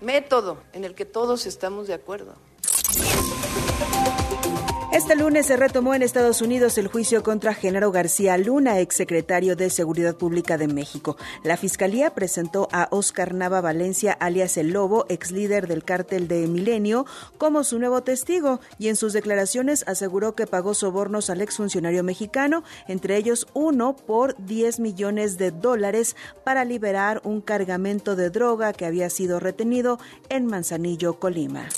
[0.00, 2.34] método en el que todos estamos de acuerdo.
[4.98, 9.70] Este lunes se retomó en Estados Unidos el juicio contra Genaro García Luna, exsecretario de
[9.70, 11.16] Seguridad Pública de México.
[11.44, 16.48] La fiscalía presentó a Oscar Nava Valencia, alias El Lobo, ex líder del cártel de
[16.48, 17.06] Milenio,
[17.38, 22.64] como su nuevo testigo y en sus declaraciones aseguró que pagó sobornos al exfuncionario mexicano,
[22.88, 28.84] entre ellos uno por 10 millones de dólares para liberar un cargamento de droga que
[28.84, 31.68] había sido retenido en Manzanillo, Colima.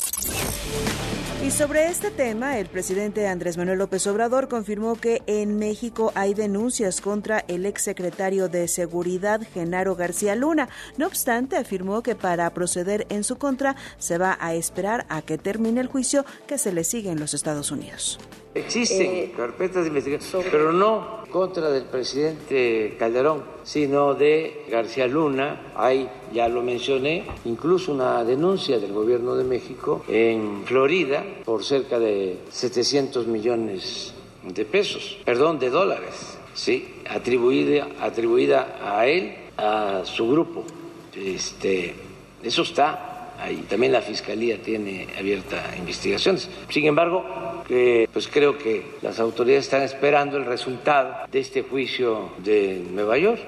[1.51, 7.03] Sobre este tema, el presidente Andrés Manuel López Obrador confirmó que en México hay denuncias
[7.03, 10.71] contra el exsecretario de Seguridad, Genaro García Luna.
[10.97, 15.37] No obstante, afirmó que para proceder en su contra se va a esperar a que
[15.37, 18.19] termine el juicio que se le sigue en los Estados Unidos.
[18.55, 25.73] Existen eh, carpetas de investigación, pero no contra del presidente Calderón, sino de García Luna.
[25.77, 32.01] Hay, ya lo mencioné, incluso una denuncia del gobierno de México en Florida por cerca
[32.01, 40.29] de 700 millones de pesos, perdón, de dólares, sí, atribuida, atribuida a él, a su
[40.29, 40.65] grupo.
[41.15, 41.95] Este,
[42.43, 43.10] eso está
[43.69, 46.49] También la Fiscalía tiene abierta investigaciones.
[46.69, 47.25] Sin embargo,
[48.13, 53.41] pues creo que las autoridades están esperando el resultado de este juicio de Nueva York.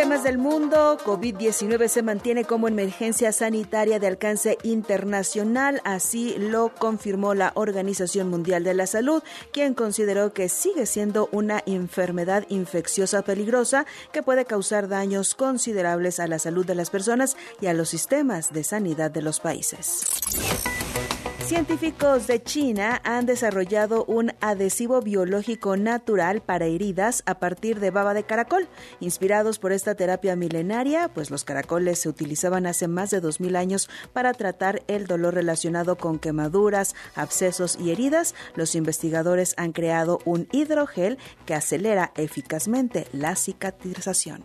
[0.00, 7.34] Temas del mundo, COVID-19 se mantiene como emergencia sanitaria de alcance internacional, así lo confirmó
[7.34, 13.84] la Organización Mundial de la Salud, quien consideró que sigue siendo una enfermedad infecciosa peligrosa
[14.10, 18.54] que puede causar daños considerables a la salud de las personas y a los sistemas
[18.54, 20.06] de sanidad de los países.
[21.50, 28.14] Científicos de China han desarrollado un adhesivo biológico natural para heridas a partir de baba
[28.14, 28.68] de caracol.
[29.00, 33.90] Inspirados por esta terapia milenaria, pues los caracoles se utilizaban hace más de 2000 años
[34.12, 40.46] para tratar el dolor relacionado con quemaduras, abscesos y heridas, los investigadores han creado un
[40.52, 44.44] hidrogel que acelera eficazmente la cicatrización.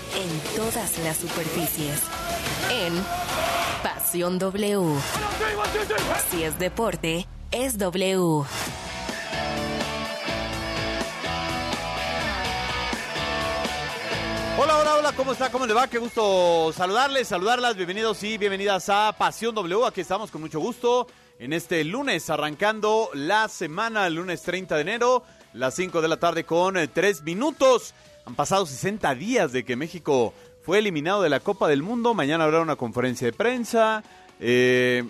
[0.15, 2.01] en todas las superficies.
[2.69, 2.93] En
[3.83, 4.99] Pasión W.
[6.29, 8.45] Si es deporte, es W.
[14.57, 15.51] Hola, hola, hola, ¿cómo está?
[15.51, 15.87] ¿Cómo le va?
[15.87, 17.75] Qué gusto saludarles, saludarlas.
[17.75, 19.85] Bienvenidos y bienvenidas a Pasión W.
[19.85, 21.07] Aquí estamos con mucho gusto
[21.39, 25.23] en este lunes, arrancando la semana, el lunes 30 de enero,
[25.53, 27.95] las 5 de la tarde con 3 minutos.
[28.25, 32.13] Han pasado 60 días de que México fue eliminado de la Copa del Mundo.
[32.13, 34.03] Mañana habrá una conferencia de prensa.
[34.39, 35.03] Eh,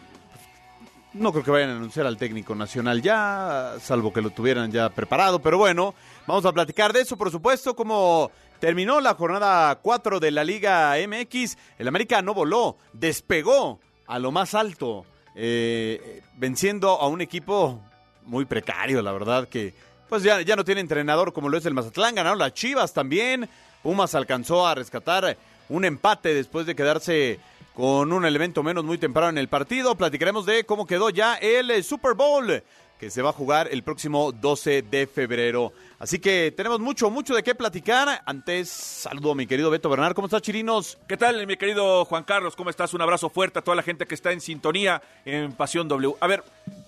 [1.14, 4.90] no creo que vayan a anunciar al técnico nacional ya, salvo que lo tuvieran ya
[4.90, 5.42] preparado.
[5.42, 5.94] Pero bueno,
[6.26, 10.96] vamos a platicar de eso, por supuesto, como terminó la jornada 4 de la Liga
[11.06, 11.58] MX.
[11.78, 15.06] El americano voló, despegó a lo más alto,
[15.36, 17.82] eh, venciendo a un equipo
[18.24, 19.74] muy precario, la verdad, que
[20.12, 23.48] pues ya, ya no tiene entrenador como lo es el Mazatlán, ganaron las Chivas también.
[23.82, 25.38] Pumas alcanzó a rescatar
[25.70, 27.40] un empate después de quedarse
[27.74, 29.96] con un elemento menos muy temprano en el partido.
[29.96, 32.62] Platicaremos de cómo quedó ya el eh, Super Bowl
[33.00, 35.72] que se va a jugar el próximo 12 de febrero.
[35.98, 38.22] Así que tenemos mucho, mucho de qué platicar.
[38.26, 40.14] Antes, saludo a mi querido Beto Bernal.
[40.14, 40.98] ¿Cómo estás, Chirinos?
[41.08, 42.58] ¿Qué tal, mi querido Juan Carlos?
[42.58, 42.94] ¿Cómo estás?
[42.94, 46.16] Un abrazo fuerte a toda la gente que está en sintonía en Pasión W.
[46.20, 46.44] A ver,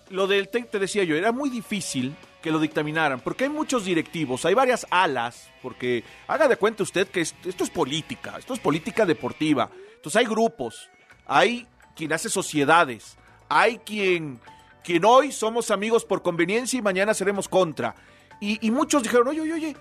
[0.10, 4.44] lo del te decía yo, era muy difícil que lo dictaminaran, porque hay muchos directivos,
[4.44, 9.06] hay varias alas, porque haga de cuenta usted que esto, es política, esto es política
[9.06, 9.70] deportiva.
[9.96, 10.90] Entonces hay grupos,
[11.26, 11.66] hay
[11.96, 14.42] quien hace sociedades, hay quien,
[14.84, 17.96] quien hoy somos amigos por conveniencia y mañana seremos contra.
[18.42, 19.78] Y, muchos dijeron, oye, oye, oye,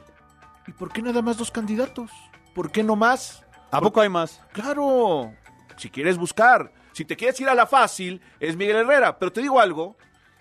[0.69, 2.13] ¿y por qué nada más dos candidatos?
[2.55, 3.45] ¿Por qué no más?
[3.73, 4.41] ¿A poco hay más?
[4.53, 5.33] Claro,
[5.77, 9.41] si quieres buscar, si te quieres ir a la fácil, es Miguel Herrera, pero te
[9.41, 9.97] digo algo,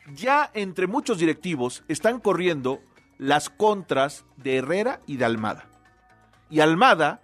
[0.07, 2.81] ya entre muchos directivos están corriendo
[3.17, 5.65] las contras de Herrera y de Almada.
[6.49, 7.21] Y Almada,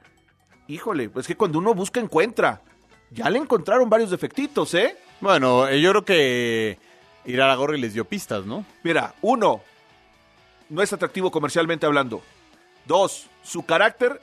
[0.67, 2.61] híjole, pues que cuando uno busca encuentra.
[3.09, 4.97] Ya le encontraron varios defectitos, ¿eh?
[5.21, 6.77] Bueno, eh, yo creo que
[7.25, 8.65] Iraragorri les dio pistas, ¿no?
[8.83, 9.61] Mira, uno,
[10.69, 12.21] no es atractivo comercialmente hablando.
[12.85, 14.21] Dos, su carácter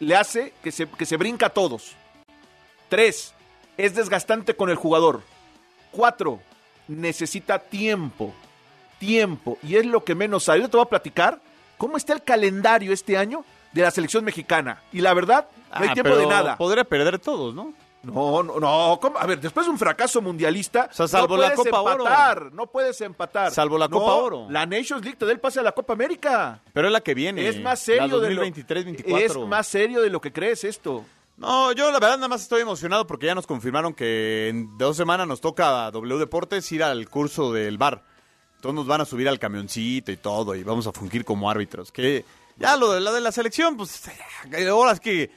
[0.00, 1.96] le hace que se, que se brinca a todos.
[2.88, 3.34] Tres,
[3.76, 5.22] es desgastante con el jugador.
[5.90, 6.40] Cuatro,
[6.88, 8.32] necesita tiempo.
[8.98, 9.58] Tiempo.
[9.62, 10.60] Y es lo que menos sabe.
[10.60, 11.40] Yo te voy a platicar
[11.76, 14.82] cómo está el calendario este año de la selección mexicana.
[14.92, 16.56] Y la verdad, no hay Ah, tiempo pero de nada.
[16.56, 17.74] Podría perder todos, ¿no?
[18.02, 18.98] No, no, no.
[19.02, 19.18] ¿cómo?
[19.18, 22.04] A ver, después de un fracaso mundialista, O sea, salvo no la puedes Copa Oro.
[22.04, 23.50] empatar, No puedes empatar.
[23.50, 24.46] Salvo la No, Copa Oro.
[24.48, 26.60] La Nations League te da el pase a la Copa América.
[26.72, 27.46] Pero es la que viene.
[27.48, 29.18] Es más serio la de lo 2023-24.
[29.18, 31.04] Es más serio de lo que crees esto.
[31.36, 34.96] No, yo la verdad nada más estoy emocionado porque ya nos confirmaron que en dos
[34.96, 38.02] semanas nos toca a W Deportes ir al curso del bar.
[38.54, 41.92] Entonces nos van a subir al camioncito y todo y vamos a fungir como árbitros.
[41.92, 42.24] Que
[42.56, 44.02] ya lo de la de la selección, pues
[44.70, 45.30] ahora es que,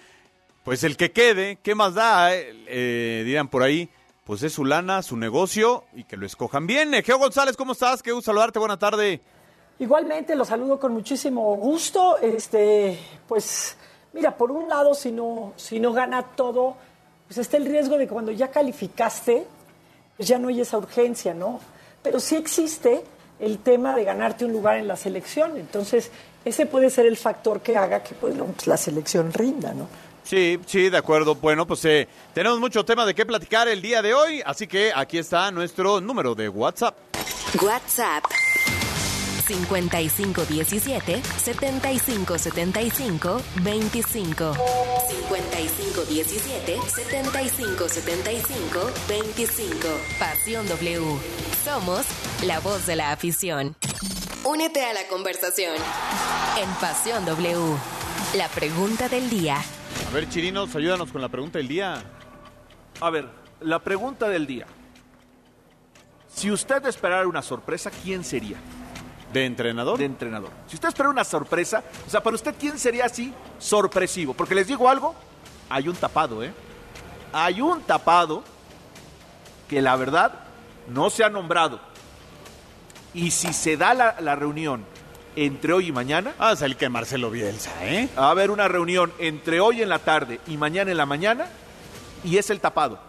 [0.64, 2.34] pues el que quede, ¿qué más da?
[2.34, 3.90] Eh, eh, dirán por ahí,
[4.24, 6.94] pues es su lana, su negocio y que lo escojan bien.
[6.94, 8.02] Eh, Geo González, ¿cómo estás?
[8.02, 9.20] Qué gusto saludarte, buena tarde.
[9.80, 12.18] Igualmente, los saludo con muchísimo gusto.
[12.20, 12.98] Este,
[13.28, 13.78] pues,
[14.14, 16.76] mira, por un lado, si no, si no gana todo,
[17.28, 19.46] pues está el riesgo de que cuando ya calificaste,
[20.18, 21.60] pues ya no hay esa urgencia, ¿no?
[22.02, 23.04] Pero sí existe
[23.40, 25.58] el tema de ganarte un lugar en la selección.
[25.58, 26.12] Entonces,
[26.44, 29.88] ese puede ser el factor que haga que pues, no, pues, la selección rinda, ¿no?
[30.24, 31.36] Sí, sí, de acuerdo.
[31.36, 34.92] Bueno, pues eh, tenemos mucho tema de qué platicar el día de hoy, así que
[34.94, 36.96] aquí está nuestro número de WhatsApp.
[37.64, 38.26] WhatsApp
[39.50, 49.88] 5517 7575 25 5517 7575 25
[50.20, 51.02] Pasión W.
[51.64, 52.06] Somos
[52.44, 53.76] la voz de la afición.
[54.46, 55.76] Únete a la conversación
[56.62, 57.76] en Pasión W.
[58.36, 59.58] La pregunta del día.
[60.08, 62.04] A ver, Chirinos, ayúdanos con la pregunta del día.
[63.02, 63.28] A ver,
[63.62, 64.68] la pregunta del día.
[66.28, 68.58] Si usted esperara una sorpresa, ¿quién sería?
[69.34, 69.98] ¿De entrenador?
[70.00, 70.50] De entrenador.
[70.68, 74.34] Si usted espera una sorpresa, o sea, para usted, ¿quién sería así sorpresivo?
[74.34, 75.14] Porque les digo algo,
[75.70, 76.52] hay un tapado, ¿eh?
[77.32, 78.44] Hay un tapado
[79.68, 80.32] que la verdad
[80.88, 81.80] no se ha nombrado.
[83.14, 84.84] Y si se da la, la reunión
[85.36, 88.10] entre hoy y mañana, Ah, es el que Marcelo Bielsa, ¿eh?
[88.18, 91.46] va a haber una reunión entre hoy en la tarde y mañana en la mañana
[92.24, 93.00] y es el tapado.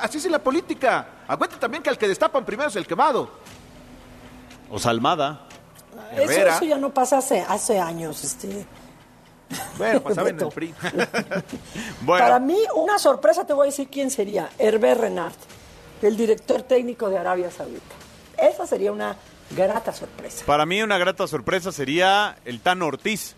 [0.00, 1.06] Así es la política.
[1.28, 3.30] Acuérdate también que el que destapan primero es el quemado.
[4.74, 5.46] O Salmada.
[6.12, 6.56] Eso, Herrera.
[6.56, 8.24] eso ya no pasa hace, hace años.
[8.24, 8.66] Este.
[9.78, 10.48] Bueno, pasaba en el.
[10.54, 10.74] PRI.
[12.02, 14.48] Bueno, Para mí, una sorpresa te voy a decir quién sería.
[14.58, 15.32] Hervé Renard,
[16.02, 17.94] el director técnico de Arabia Saudita.
[18.36, 19.16] Esa sería una
[19.50, 20.44] grata sorpresa.
[20.46, 23.36] para mí una grata sorpresa sería el Tan Ortiz.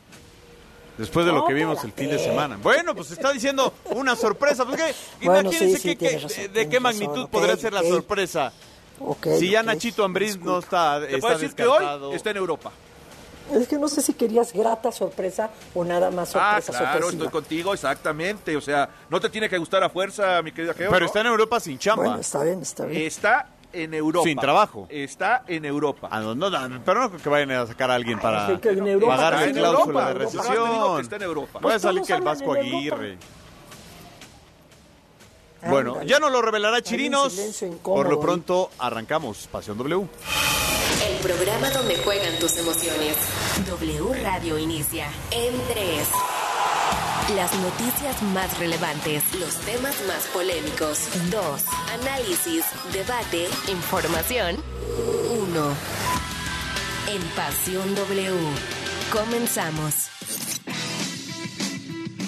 [0.96, 2.56] Después de lo que vimos el fin de semana.
[2.62, 4.64] Bueno, pues está diciendo una sorpresa.
[4.64, 5.26] Pues, ¿qué?
[5.26, 7.72] Bueno, Imagínense sí, sí, qué- qué- tienes razón, de qué razón, magnitud ok, podría ser
[7.74, 8.52] la sorpresa.
[9.38, 12.70] Si ya Nachito Ambriz no está, Te está puedo decir que hoy está en Europa.
[13.52, 17.24] Es que no sé si querías grata sorpresa o nada más Ah, sorpresa claro, sorpresiva.
[17.24, 18.56] estoy contigo, exactamente.
[18.56, 20.90] O sea, no te tiene que gustar a fuerza, mi querida Geo.
[20.90, 21.06] Pero ¿no?
[21.06, 22.04] está en Europa sin chamba.
[22.04, 23.02] Bueno, está bien, está bien.
[23.02, 24.24] Está en Europa.
[24.26, 24.86] Sin trabajo.
[24.90, 26.08] Está en Europa.
[26.10, 29.52] Ah, no, no, no, pero no creo que vayan a sacar a alguien para pagarle
[29.52, 31.00] cláusula Europa, de recesión.
[31.00, 31.60] está en Europa.
[31.60, 33.04] Puede Pues salir que el Vasco Europa.
[35.68, 37.34] Bueno, ya nos lo revelará Chirinos.
[37.82, 40.06] Por lo pronto, arrancamos Pasión W.
[41.08, 43.16] El programa donde juegan tus emociones.
[43.66, 46.08] W Radio inicia en 3.
[47.34, 51.08] Las noticias más relevantes, los temas más polémicos.
[51.30, 51.64] 2.
[52.00, 54.56] Análisis, debate, información.
[55.30, 55.74] 1.
[57.08, 58.32] En Pasión W.
[59.12, 60.08] Comenzamos.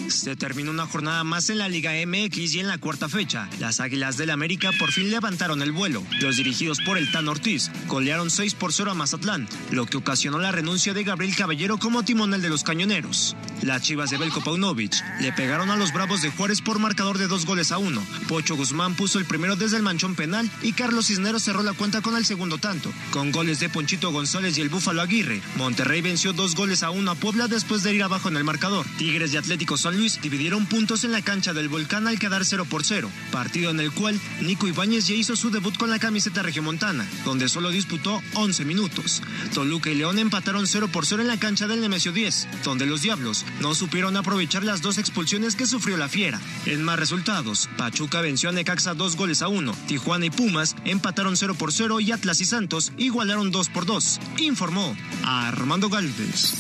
[0.09, 3.49] Se terminó una jornada más en la Liga MX y en la cuarta fecha.
[3.59, 6.03] Las Águilas del América por fin levantaron el vuelo.
[6.21, 10.39] Los dirigidos por el Tan Ortiz golearon 6 por 0 a Mazatlán, lo que ocasionó
[10.39, 13.37] la renuncia de Gabriel Caballero como timonel de los cañoneros.
[13.63, 17.27] Las chivas de Belko Paunovic le pegaron a los Bravos de Juárez por marcador de
[17.27, 18.03] dos goles a uno.
[18.29, 22.01] Pocho Guzmán puso el primero desde el manchón penal y Carlos Cisneros cerró la cuenta
[22.01, 25.43] con el segundo tanto, con goles de Ponchito González y el Búfalo Aguirre.
[25.57, 28.87] Monterrey venció dos goles a uno a Puebla después de ir abajo en el marcador.
[28.97, 32.67] Tigres y Atlético San Luis dividieron puntos en la cancha del Volcán al quedar 0
[32.71, 36.41] por 0, partido en el cual Nico Ibáñez ya hizo su debut con la camiseta
[36.41, 39.23] regiomontana, donde solo disputó 11 minutos.
[39.53, 43.03] Toluca y León empataron 0 por 0 en la cancha del Nemesio 10, donde los
[43.03, 46.41] Diablos no supieron aprovechar las dos expulsiones que sufrió la Fiera.
[46.65, 51.37] En más resultados, Pachuca venció a Necaxa dos goles a uno, Tijuana y Pumas empataron
[51.37, 56.55] 0 por 0 y Atlas y Santos igualaron 2 por 2, informó Armando Galvez.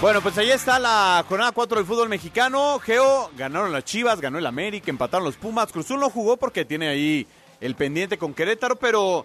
[0.00, 2.78] Bueno, pues ahí está la jornada 4 del fútbol mexicano.
[2.80, 5.72] Geo ganaron las Chivas, ganó el América, empataron los Pumas.
[5.72, 7.26] Cruzul no jugó porque tiene ahí
[7.62, 9.24] el pendiente con Querétaro, pero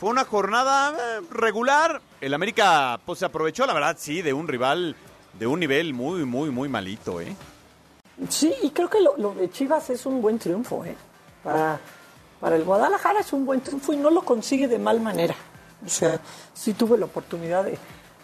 [0.00, 2.02] fue una jornada eh, regular.
[2.20, 4.96] El América pues se aprovechó, la verdad, sí, de un rival
[5.38, 7.36] de un nivel muy, muy, muy malito, ¿eh?
[8.28, 10.96] Sí, y creo que lo, de Chivas es un buen triunfo, ¿eh?
[11.44, 11.78] Para,
[12.40, 15.36] para el Guadalajara es un buen triunfo y no lo consigue de mal manera.
[15.86, 16.20] O sea,
[16.54, 17.78] sí tuve la oportunidad de,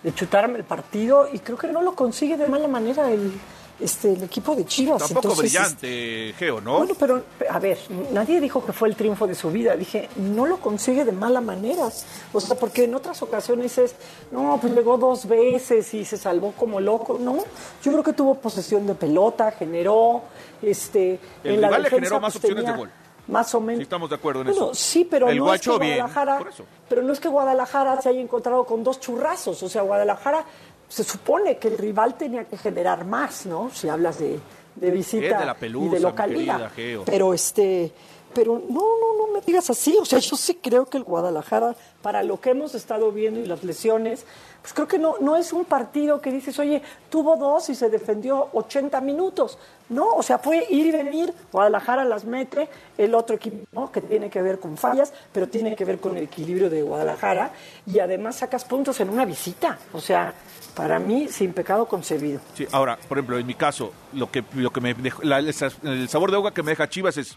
[0.04, 3.32] de chutarme el partido y creo que no lo consigue de mala manera el,
[3.80, 4.98] este, el equipo de Chivas.
[5.00, 6.76] Tampoco Entonces, brillante, Geo, ¿no?
[6.78, 7.78] Bueno, pero a ver,
[8.12, 9.74] nadie dijo que fue el triunfo de su vida.
[9.76, 11.88] Dije, no lo consigue de mala manera.
[12.32, 13.96] O sea, porque en otras ocasiones es,
[14.30, 17.18] no, pues llegó dos veces y se salvó como loco.
[17.18, 17.38] No,
[17.82, 20.22] yo creo que tuvo posesión de pelota, generó,
[20.60, 22.90] este, El en la rival le defensa, generó más pues, opciones de gol.
[23.26, 23.78] Más o menos.
[23.78, 24.74] Sí, estamos de acuerdo en Bueno, eso.
[24.74, 26.64] sí, pero El no es que Guacho bien, Guadalajara, por eso.
[26.88, 29.62] Pero no es que Guadalajara se haya encontrado con dos churrazos.
[29.62, 30.44] O sea, Guadalajara
[30.88, 33.70] se supone que el rival tenía que generar más, ¿no?
[33.72, 34.38] Si hablas de,
[34.76, 36.72] de visita Es de la y de localidad.
[36.72, 37.02] querida.
[37.06, 37.92] Pero este,
[38.34, 39.96] pero no, no, no me digas así.
[40.00, 43.46] O sea, yo sí creo que el Guadalajara, para lo que hemos estado viendo y
[43.46, 44.24] las lesiones,
[44.60, 47.90] pues creo que no, no es un partido que dices, oye, tuvo dos y se
[47.90, 49.58] defendió 80 minutos.
[49.90, 53.92] No, o sea, fue ir y venir, Guadalajara las mete, el otro equipo, ¿no?
[53.92, 57.52] que tiene que ver con fallas, pero tiene que ver con el equilibrio de Guadalajara,
[57.86, 59.78] y además sacas puntos en una visita.
[59.92, 60.32] O sea,
[60.74, 62.40] para mí, sin pecado concebido.
[62.54, 66.30] Sí, ahora, por ejemplo, en mi caso, lo que, lo que me dejó- el sabor
[66.30, 67.36] de agua que me deja Chivas es,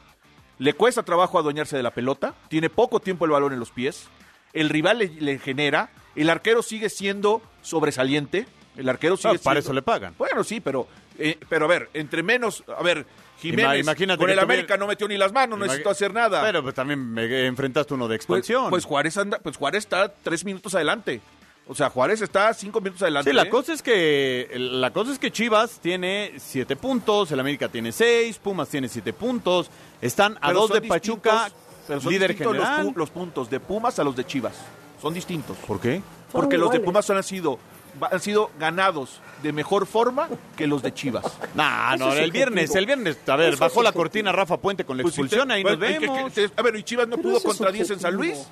[0.59, 4.07] le cuesta trabajo adueñarse de la pelota, tiene poco tiempo el balón en los pies,
[4.53, 9.55] el rival le, le genera, el arquero sigue siendo sobresaliente, el arquero sigue Ah, para
[9.55, 10.15] siendo- eso le pagan.
[10.17, 10.87] Bueno, sí, pero,
[11.19, 13.05] eh, pero a ver, entre menos, a ver,
[13.39, 16.11] Jiménez imagínate con el tuviera- América no metió ni las manos, no Imag- necesitó hacer
[16.13, 16.41] nada.
[16.41, 18.69] Pero pues también me enfrentaste uno de pues, expansión.
[18.71, 21.21] pues Juárez anda, pues Juárez está tres minutos adelante.
[21.69, 23.29] O sea, Juárez está cinco minutos adelante.
[23.29, 27.67] Sí, la cosa es que la cosa es que Chivas tiene siete puntos, el América
[27.67, 29.69] tiene seis, Pumas tiene siete puntos,
[30.01, 31.49] están a Pero dos de Pachuca,
[31.87, 32.85] pero son líder general.
[32.87, 34.53] Los, los puntos de Pumas a los de Chivas
[35.01, 35.57] son distintos.
[35.57, 36.01] ¿Por qué?
[36.31, 36.79] Porque Son los de.
[36.79, 37.59] Pumas han sido
[38.11, 41.25] han sido ganados de mejor forma que los de Chivas.
[41.55, 44.95] Nah, no, el viernes, el viernes, a ver, Eso bajó la cortina Rafa Puente con
[44.97, 46.31] la Pues si expulsión, te- ahí nos ¿y qué- vemos.
[46.55, 48.13] a ver, y Chivas no Pero pudo contra 10 en San.
[48.13, 48.47] Luis.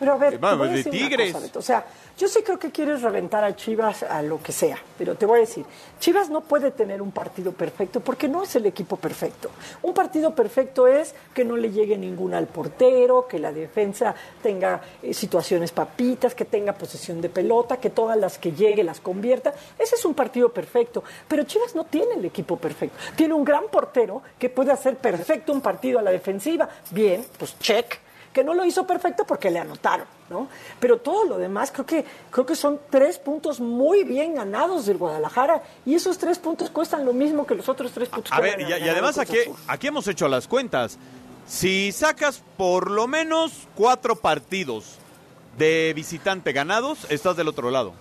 [0.00, 1.32] Pero a ver, Eh, te vamos, voy a de decir Tigres.
[1.32, 1.84] cosa, o sea,
[2.18, 5.38] yo sí creo que quieres reventar a Chivas a lo que sea, pero te voy
[5.38, 5.64] a decir,
[6.00, 9.50] Chivas no puede tener un partido perfecto porque no es el equipo perfecto.
[9.82, 14.80] Un partido perfecto es que no le llegue ninguna al portero, que la defensa tenga
[15.02, 19.52] eh, situaciones papitas, que tenga posesión de pelota, que todas las que llegue las convierta.
[19.78, 22.96] Ese es un partido perfecto, pero Chivas no tiene el equipo perfecto.
[23.16, 26.68] Tiene un gran portero que puede hacer perfecto un partido a la defensiva.
[26.90, 27.98] Bien, pues check
[28.32, 30.48] que no lo hizo perfecto porque le anotaron, ¿no?
[30.78, 34.98] Pero todo lo demás creo que creo que son tres puntos muy bien ganados del
[34.98, 38.32] Guadalajara y esos tres puntos cuestan lo mismo que los otros tres puntos.
[38.32, 40.96] A que ver, y, además aquí, aquí hemos hecho las cuentas.
[41.46, 44.98] Si sacas por lo menos cuatro partidos
[45.58, 47.92] de visitante ganados, estás del otro lado.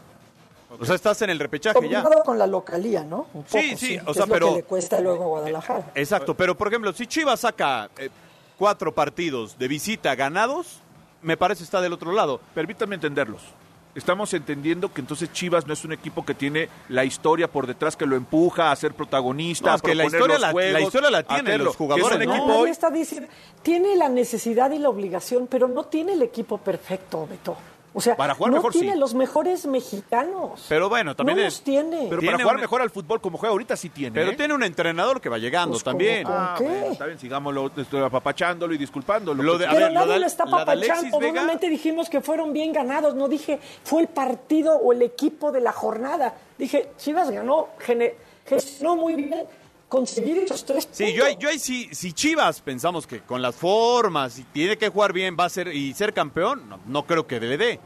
[0.79, 2.03] O sea, estás en el repechaje ya.
[2.03, 3.25] Combinado con la localía, ¿no?
[3.33, 5.27] Un Sí, poco, sí, o que sea, es lo pero- que le cuesta luego a
[5.27, 5.91] Guadalajara.
[5.95, 8.11] Exacto, pero por ejemplo, si Chivas saca eh,
[8.59, 10.81] cuatro partidos de visita ganados,
[11.23, 12.39] me parece está del otro lado.
[12.53, 13.41] Permítanme entenderlos.
[13.95, 17.97] Estamos entendiendo que entonces Chivas no es un equipo que tiene la historia por detrás
[17.97, 20.47] que lo empuja a ser protagonista, No, a es que la proponer historia los la-
[20.47, 22.35] la juegos, historia la a tienen los jugadores, Que es un ¿no?
[22.43, 23.29] equipo hoy- está diciendo,
[23.63, 27.57] tiene la necesidad y la obligación, pero no tiene el equipo perfecto, Beto.
[27.91, 28.99] O sea, Para jugar no mejor, tiene sí.
[28.99, 30.63] los mejores mexicanos.
[30.69, 32.05] Pero bueno, también no es- los tiene.
[32.07, 34.13] Pero Tiene para jugar un- mejor al fútbol como juega ahorita sí tiene.
[34.13, 34.35] Pero ¿eh?
[34.35, 36.23] tiene un entrenador que va llegando Pues, también.
[36.23, 36.35] ¿cómo?
[36.37, 36.65] Ah, ¿Qué?
[36.65, 39.41] bueno, está bien, sigámoslo estoy apapachándolo y disculpándolo.
[39.41, 41.19] Lo de- a Pero ver, lo nadie de- lo está la de Alexis papachando.
[41.19, 43.15] Vega- Obviamente dijimos que fueron bien ganados.
[43.15, 46.35] No dije fue el partido o el equipo de la jornada.
[46.57, 48.13] Dije, Chivas ganó, gene-
[48.45, 49.45] gestionó muy bien
[49.89, 51.17] conseguir esos tres Sí, puntos.
[51.17, 54.89] yo, ahí- yo ahí sí, si Chivas pensamos que con las formas y tiene que
[54.89, 57.79] jugar bien va a ser y ser campeón, no, no creo que le dé.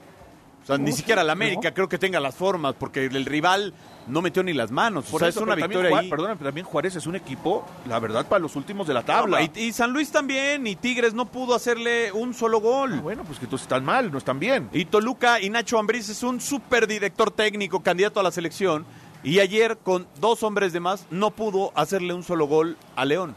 [0.62, 3.74] O sea, ni siquiera la América creo que tenga las formas porque el rival
[4.08, 5.06] no metió ni las manos.
[5.06, 6.10] Por o sea, eso, es una también victoria Juá- ahí.
[6.10, 9.42] Perdóname, pero también Juárez es un equipo, la verdad, para los últimos de la tabla.
[9.42, 12.94] Y, y San Luis también, y Tigres no pudo hacerle un solo gol.
[12.98, 14.70] Ah, bueno, pues que entonces están mal, no están bien.
[14.72, 18.86] Y Toluca y Nacho Ambriz es un super director técnico, candidato a la selección.
[19.24, 23.36] Y ayer, con dos hombres de más, no pudo hacerle un solo gol a León.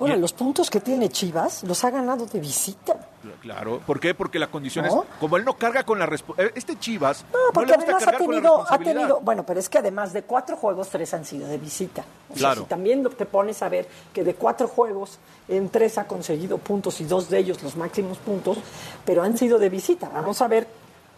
[0.00, 2.96] Ahora, los puntos que tiene Chivas los ha ganado de visita.
[3.40, 3.80] Claro.
[3.86, 4.12] ¿Por qué?
[4.12, 5.02] Porque la condición ¿No?
[5.04, 5.08] es.
[5.20, 6.58] Como él no carga con la responsabilidad.
[6.58, 7.24] Este Chivas.
[7.32, 10.22] No, porque le gusta además ha tenido, ha tenido, bueno, pero es que además de
[10.24, 12.02] cuatro juegos, tres han sido de visita.
[12.28, 12.62] O sea, Claro.
[12.62, 17.00] si también te pones a ver que de cuatro juegos, en tres ha conseguido puntos
[17.00, 18.58] y dos de ellos los máximos puntos,
[19.04, 20.08] pero han sido de visita.
[20.12, 20.66] Vamos a ver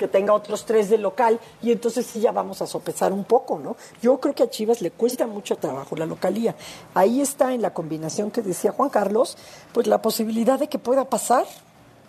[0.01, 3.59] que tenga otros tres de local y entonces sí ya vamos a sopesar un poco,
[3.59, 3.77] ¿no?
[4.01, 6.57] Yo creo que a Chivas le cuesta mucho trabajo la localía.
[6.95, 9.37] Ahí está en la combinación que decía Juan Carlos,
[9.75, 11.45] pues la posibilidad de que pueda pasar.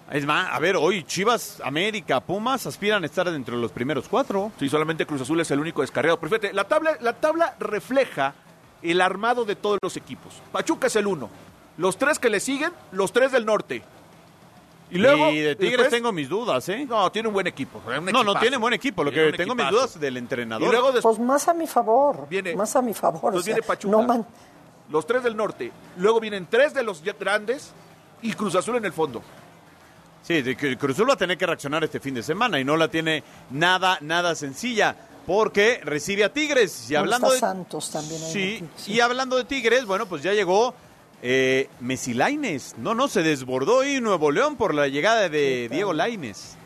[0.10, 4.08] Es más, a ver, hoy Chivas, América, Pumas aspiran a estar dentro de los primeros
[4.08, 4.54] cuatro.
[4.58, 6.18] Sí, solamente Cruz Azul es el único descarriado.
[6.18, 8.36] Pero fíjate, la tabla, la tabla refleja
[8.82, 10.34] el armado de todos los equipos.
[10.54, 11.30] Pachuca es el uno.
[11.78, 13.84] Los tres que le siguen, los tres del norte.
[14.92, 15.30] Y luego.
[15.32, 16.86] Y de Tigres tengo mis dudas, ¿eh?
[16.88, 17.82] No, tiene un buen equipo.
[18.12, 19.04] no, no tiene buen equipo.
[19.04, 20.68] Lo que tengo mis dudas del entrenador.
[20.68, 22.28] Y luego Pues más a mi favor.
[22.30, 23.32] Viene, más a mi favor.
[23.34, 24.26] Pues viene Pachuca.
[24.90, 25.72] Los tres del norte.
[25.98, 27.72] Luego vienen tres de los grandes
[28.22, 29.22] y Cruz Azul en el fondo.
[30.22, 30.44] Sí,
[30.78, 33.24] Cruz Azul va a tener que reaccionar este fin de semana y no la tiene
[33.50, 34.96] nada, nada sencilla
[35.26, 36.90] porque recibe a Tigres.
[36.92, 38.22] Y hablando de Santos también.
[38.22, 40.74] Sí, y hablando de Tigres, bueno, pues ya llegó
[41.22, 42.76] eh, Messi Laines.
[42.78, 46.58] No, no, se desbordó y Nuevo León por la llegada de Diego Laines.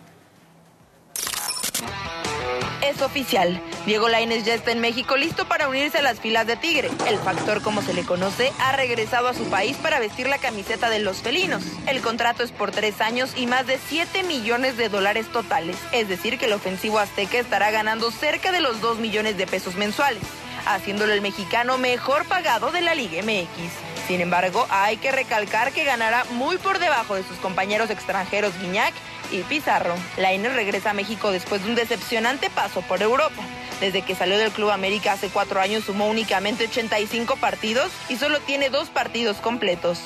[2.82, 3.60] Es oficial.
[3.86, 6.92] Diego Laines ya está en México listo para unirse a las filas de Tigre.
[7.08, 10.90] El factor, como se le conoce, ha regresado a su país para vestir la camiseta
[10.90, 11.64] de los felinos.
[11.88, 15.78] El contrato es por tres años y más de 7 millones de dólares totales.
[15.92, 19.76] Es decir, que el ofensivo azteca estará ganando cerca de los 2 millones de pesos
[19.76, 20.24] mensuales,
[20.68, 23.95] haciéndolo el mexicano mejor pagado de la Liga MX.
[24.08, 28.94] Sin embargo, hay que recalcar que ganará muy por debajo de sus compañeros extranjeros Guiñac
[29.32, 29.96] y Pizarro.
[30.18, 33.42] Lainez regresa a México después de un decepcionante paso por Europa.
[33.80, 38.40] Desde que salió del Club América hace cuatro años sumó únicamente 85 partidos y solo
[38.40, 40.00] tiene dos partidos completos.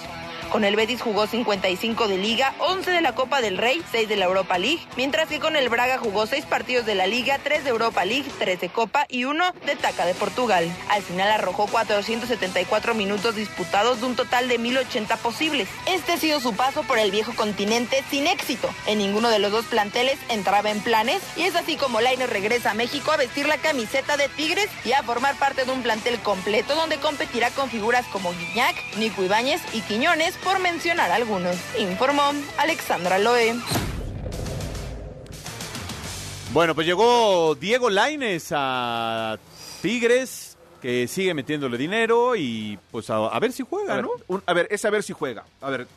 [0.51, 4.15] Con el Betis jugó 55 de Liga, 11 de la Copa del Rey, 6 de
[4.15, 7.63] la Europa League, mientras que con el Braga jugó 6 partidos de la Liga, 3
[7.63, 10.67] de Europa League, 3 de Copa y 1 de Taca de Portugal.
[10.89, 15.69] Al final arrojó 474 minutos disputados de un total de 1080 posibles.
[15.85, 18.69] Este ha sido su paso por el viejo continente sin éxito.
[18.87, 22.71] En ninguno de los dos planteles entraba en planes y es así como Lainez regresa
[22.71, 26.19] a México a vestir la camiseta de Tigres y a formar parte de un plantel
[26.21, 32.31] completo donde competirá con figuras como Guiñac, Nico Ibáñez y Quiñones por mencionar algunos, informó
[32.57, 33.55] Alexandra Loe.
[36.51, 39.37] Bueno, pues llegó Diego Laines a
[39.81, 44.41] Tigres, que sigue metiéndole dinero y pues a, ver si juega, a ver, ¿no?
[44.45, 45.43] a ver, es a ver si juega.
[45.61, 45.87] A ver,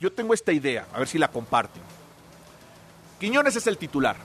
[0.00, 1.82] yo tengo esta idea, a ver si la comparten.
[3.20, 4.16] Quiñones es el titular.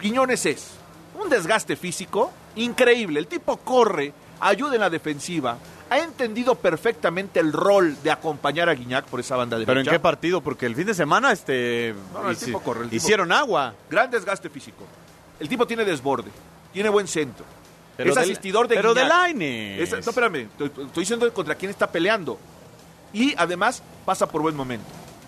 [0.00, 0.70] Quiñones es
[1.18, 3.20] un desgaste físico increíble.
[3.20, 8.74] El tipo corre, ayuda en la defensiva, ha entendido perfectamente el rol de acompañar a
[8.74, 9.70] Guiñac por esa banda derecha.
[9.70, 10.40] ¿Pero en qué partido?
[10.40, 11.94] Porque el fin de semana este,
[12.90, 13.74] hicieron agua.
[13.88, 14.84] Gran desgaste físico.
[15.38, 16.30] El tipo tiene desborde,
[16.72, 17.44] tiene buen centro.
[17.98, 19.76] es asistidor de Pero de Laine.
[19.76, 22.38] no, espérame, estoy, diciendo contra quién está peleando.
[23.12, 24.86] Y además pasa por buen momento.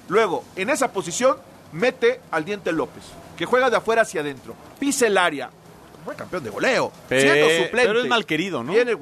[0.08, 1.36] Luego, en esa posición,
[1.72, 3.04] mete al Diente López,
[3.36, 4.54] que juega de afuera hacia adentro.
[4.78, 5.50] Pisa el área.
[6.04, 6.92] Fue campeón de goleo.
[7.08, 7.88] siendo suplente.
[7.88, 8.72] Pero es mal querido, ¿no?
[8.72, 8.96] Viene,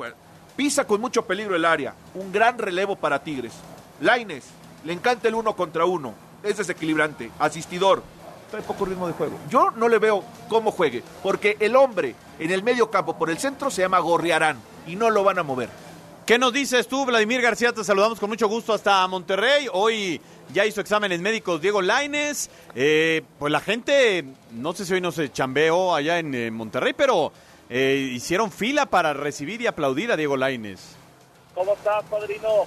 [0.57, 1.95] Pisa con mucho peligro el área.
[2.15, 3.53] Un gran relevo para Tigres.
[4.01, 4.45] Laines,
[4.85, 6.15] le encanta el uno contra uno.
[6.43, 7.31] Es desequilibrante.
[7.39, 8.03] Asistidor.
[8.51, 9.39] Trae poco ritmo de juego.
[9.51, 11.03] Yo no le veo cómo juegue.
[11.23, 14.57] Porque el hombre en el medio campo por el centro se llama Gorriarán.
[14.87, 15.69] Y no lo van a mover.
[16.27, 17.73] ¿Qué nos dices tú, Vladimir García?
[17.73, 19.69] Te saludamos con mucho gusto hasta Monterrey.
[19.73, 20.21] Hoy
[20.53, 22.51] ya hizo exámenes médicos Diego Laines.
[22.75, 26.95] Eh, pues la gente, no sé si hoy no se chambeó allá en eh, Monterrey,
[26.97, 27.33] pero
[27.69, 30.97] eh, hicieron fila para recibir y aplaudir a Diego Laines.
[31.55, 32.67] ¿Cómo estás, padrino?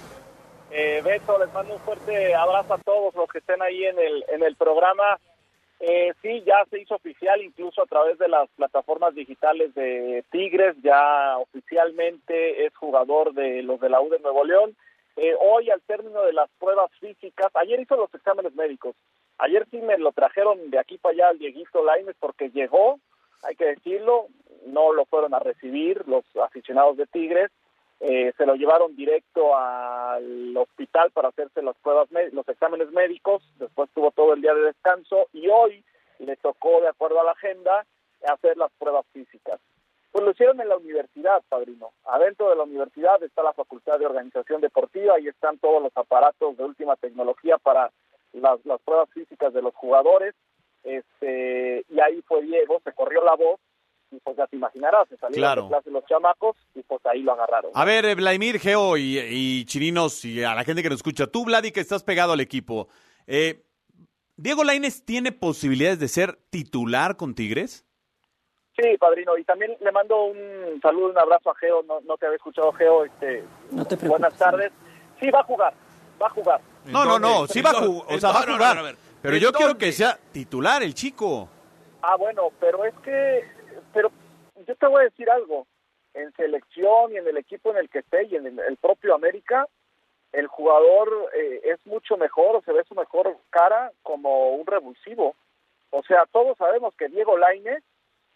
[0.71, 4.23] Eh, Beto, les mando un fuerte abrazo a todos los que estén ahí en el,
[4.29, 5.19] en el programa.
[5.79, 10.75] Eh, sí, ya se hizo oficial, incluso a través de las plataformas digitales de Tigres,
[10.83, 14.75] ya oficialmente es jugador de los de la U de Nuevo León.
[15.15, 18.95] Eh, hoy, al término de las pruebas físicas, ayer hizo los exámenes médicos.
[19.37, 22.99] Ayer sí me lo trajeron de aquí para allá al Dieguito Laines porque llegó,
[23.43, 24.27] hay que decirlo,
[24.67, 27.51] no lo fueron a recibir los aficionados de Tigres,
[28.01, 33.89] eh, se lo llevaron directo al hospital para hacerse las pruebas, los exámenes médicos, después
[33.93, 35.83] tuvo todo el día de descanso y hoy
[36.19, 37.85] le tocó, de acuerdo a la agenda,
[38.25, 39.59] hacer las pruebas físicas.
[40.11, 41.91] Pues lo hicieron en la universidad, padrino.
[42.05, 46.57] Adentro de la universidad está la Facultad de Organización Deportiva y están todos los aparatos
[46.57, 47.91] de última tecnología para
[48.33, 50.33] las, las pruebas físicas de los jugadores.
[50.83, 53.59] Este, y ahí fue Diego, se corrió la voz
[54.11, 57.33] y pues ya te imaginarás, se salieron de clase los chamacos y pues ahí lo
[57.33, 57.71] agarraron.
[57.73, 61.45] A ver, eh, Vladimir, Geo y, Chirinos y a la gente que nos escucha, tú,
[61.45, 62.87] Vladi, que estás pegado al equipo,
[63.27, 63.63] eh,
[64.35, 67.85] ¿Diego Laines tiene posibilidades de ser titular con Tigres?
[68.81, 72.25] Sí, padrino, y también le mando un saludo, un abrazo a Geo, no, no te
[72.25, 73.43] había escuchado Geo, este,
[74.07, 74.71] buenas tardes.
[75.19, 75.73] Sí, va a jugar,
[76.21, 76.61] va a jugar.
[76.85, 79.77] No, no, no, sí va a, jugar, o sea, va a jugar, pero yo quiero
[79.77, 81.49] que sea titular el chico.
[82.01, 83.43] Ah, bueno, pero es que
[84.69, 85.65] yo te voy a decir algo,
[86.13, 89.65] en selección y en el equipo en el que esté y en el, propio América,
[90.31, 95.35] el jugador eh, es mucho mejor o se ve su mejor cara como un revulsivo.
[95.89, 97.83] O sea, todos sabemos que Diego Lainez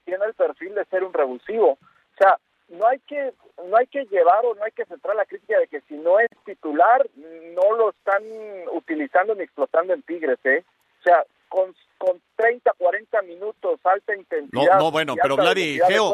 [0.05, 1.73] tiene el perfil de ser un revulsivo.
[1.73, 5.25] O sea, no hay que no hay que llevar o no hay que centrar la
[5.25, 8.23] crítica de que si no es titular no lo están
[8.71, 10.63] utilizando ni explotando en Tigres, ¿eh?
[10.99, 14.73] O sea, con, con 30, 40 minutos, alta intensidad.
[14.73, 16.11] No, no, bueno, pero Vladi, Geo,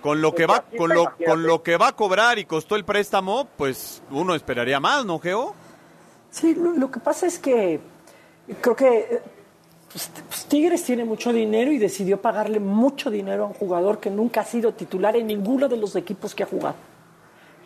[0.00, 2.84] con lo que va con lo, con lo que va a cobrar y costó el
[2.84, 5.56] préstamo, pues uno esperaría más, ¿no, Geo?
[6.30, 7.80] Sí, lo, que pasa es que
[8.60, 9.20] creo que
[9.90, 14.10] pues, pues, Tigres tiene mucho dinero y decidió pagarle mucho dinero a un jugador que
[14.10, 16.76] nunca ha sido titular en ninguno de los equipos que ha jugado.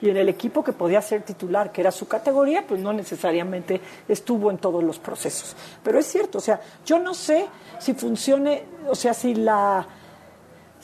[0.00, 3.80] Y en el equipo que podía ser titular, que era su categoría, pues no necesariamente
[4.08, 5.56] estuvo en todos los procesos.
[5.82, 7.46] Pero es cierto, o sea, yo no sé
[7.78, 9.86] si funcione, o sea, si la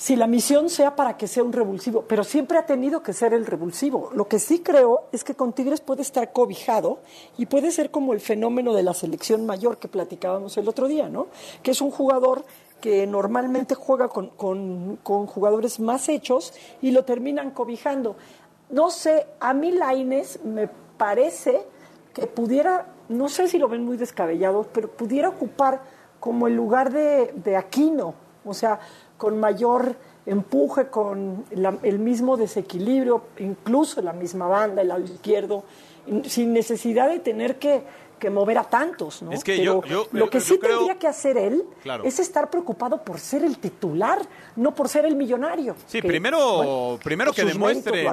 [0.03, 3.35] si la misión sea para que sea un revulsivo, pero siempre ha tenido que ser
[3.35, 4.11] el revulsivo.
[4.15, 6.99] Lo que sí creo es que con Tigres puede estar cobijado
[7.39, 11.09] y puede ser como el fenómeno de la selección mayor que platicábamos el otro día,
[11.09, 11.29] ¿no?
[11.63, 12.45] Que es un jugador
[12.81, 18.17] que normalmente juega con, con, con jugadores más hechos y lo terminan cobijando.
[18.73, 21.63] No sé, a mí Laines me parece
[22.13, 25.83] que pudiera, no sé si lo ven muy descabellado, pero pudiera ocupar
[26.19, 28.15] como el lugar de, de Aquino.
[28.45, 28.81] O sea,
[29.17, 29.95] con mayor
[30.27, 35.65] empuje, con el mismo desequilibrio, incluso la misma banda, el lado izquierdo,
[36.25, 37.83] sin necesidad de tener que,
[38.31, 39.33] mover a tantos, ¿no?
[39.33, 39.83] Es que yo,
[40.13, 41.65] lo que sí tendría que hacer él
[42.05, 44.21] es estar preocupado por ser el titular,
[44.57, 45.77] no por ser el millonario.
[45.87, 48.07] Sí, primero, primero que demuestre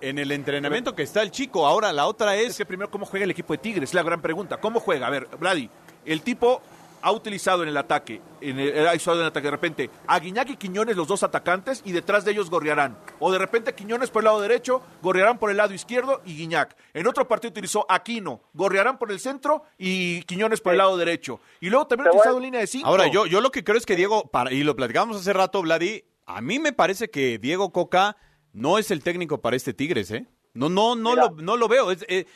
[0.00, 1.66] en, el entrenamiento que está el chico.
[1.66, 2.50] Ahora la otra es...
[2.50, 4.58] es que primero cómo juega el equipo de Tigres, es la gran pregunta.
[4.58, 5.06] ¿Cómo juega?
[5.06, 5.68] A ver, Vladi,
[6.04, 6.60] el tipo
[7.02, 10.18] ha utilizado en el ataque, en el, ha usado en el ataque de repente a
[10.18, 12.98] Guiñac y Quiñones los dos atacantes y detrás de ellos Gorriarán.
[13.18, 16.76] O de repente Quiñones por el lado derecho, Gorriarán por el lado izquierdo y Guiñac.
[16.94, 21.40] En otro partido utilizó Aquino, Gorriarán por el centro y Quiñones por el lado derecho.
[21.60, 22.88] Y luego también ha utilizado línea de cinco.
[22.88, 25.62] Ahora, yo, yo lo que creo es que Diego, para, y lo platicábamos hace rato,
[25.62, 28.16] Vladi, a mí me parece que Diego Coca
[28.52, 30.26] no es el técnico para este Tigres, ¿eh?
[30.54, 31.92] No, no, no, lo, no lo veo.
[31.92, 32.26] Eh,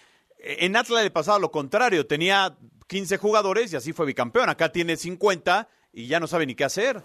[0.43, 2.57] en Atlas le pasaba lo contrario, tenía
[2.91, 4.49] 15 jugadores y así fue bicampeón.
[4.49, 7.01] Acá tiene 50 y ya no sabe ni qué hacer.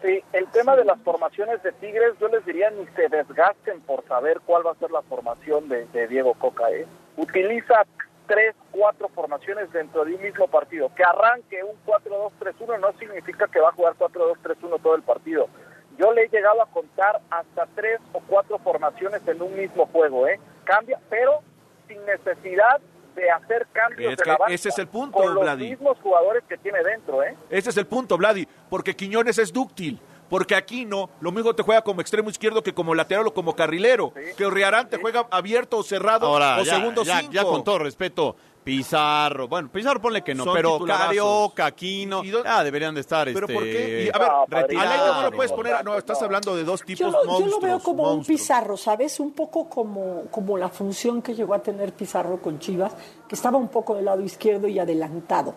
[0.00, 4.06] Sí, el tema de las formaciones de Tigres, yo les diría ni se desgasten por
[4.08, 6.70] saber cuál va a ser la formación de, Diego Coca.
[6.70, 6.86] ¿eh?
[7.18, 7.84] Utiliza
[8.26, 10.90] tres, cuatro formaciones dentro de un mismo partido.
[10.94, 15.48] Que arranque un 4-2-3-1 no significa que va a jugar 4-2-3-1 todo el partido.
[15.98, 20.26] Yo le he llegado a contar hasta tres o cuatro formaciones en un mismo juego.
[20.26, 20.40] ¿eh?
[20.64, 21.40] Cambia, pero
[21.86, 22.80] sin necesidad
[23.18, 26.82] de hacer cambios de la ese es el punto, con los mismos jugadores que tiene
[26.82, 27.34] dentro, ¿eh?
[27.50, 30.00] Ese es el punto, Vladi, porque Quiñones es dúctil.
[30.28, 33.56] Porque aquí no, lo mismo te juega como extremo izquierdo que como lateral o como
[33.56, 34.12] carrilero.
[34.36, 37.32] que Riarán te juega abierto o cerrado o segundo ya, cinco.
[37.32, 38.36] Ya con todo respeto,
[38.68, 43.26] Pizarro, bueno, Pizarro ponle que no, pero Carioca, Aquino, ah, deberían de estar.
[43.32, 44.10] ¿Pero este, por qué?
[44.12, 47.46] a ver, no lo puedes poner, no, estás hablando de dos tipos yo lo, Yo
[47.46, 49.20] lo veo como un Pizarro, ¿sabes?
[49.20, 52.92] Un poco como, como la función que llegó a tener Pizarro con Chivas,
[53.26, 55.54] que estaba un poco del lado izquierdo y adelantado.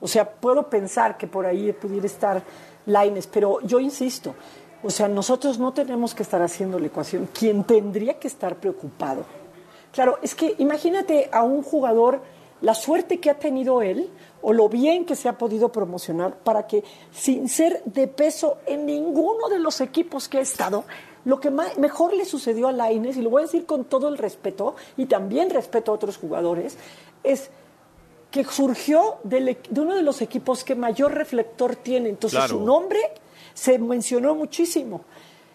[0.00, 2.42] O sea, puedo pensar que por ahí pudiera estar
[2.86, 4.34] Laines, pero yo insisto,
[4.82, 7.28] o sea, nosotros no tenemos que estar haciendo la ecuación.
[7.38, 9.26] Quien tendría que estar preocupado.
[9.92, 12.22] Claro, es que imagínate a un jugador
[12.60, 14.10] la suerte que ha tenido él
[14.42, 18.86] o lo bien que se ha podido promocionar para que sin ser de peso en
[18.86, 20.84] ninguno de los equipos que ha estado,
[21.24, 24.18] lo que mejor le sucedió a Laines, y lo voy a decir con todo el
[24.18, 26.76] respeto, y también respeto a otros jugadores,
[27.22, 27.50] es
[28.30, 32.08] que surgió de, uno de los equipos que mayor reflector tiene.
[32.08, 32.98] Entonces su nombre
[33.54, 35.02] se mencionó muchísimo.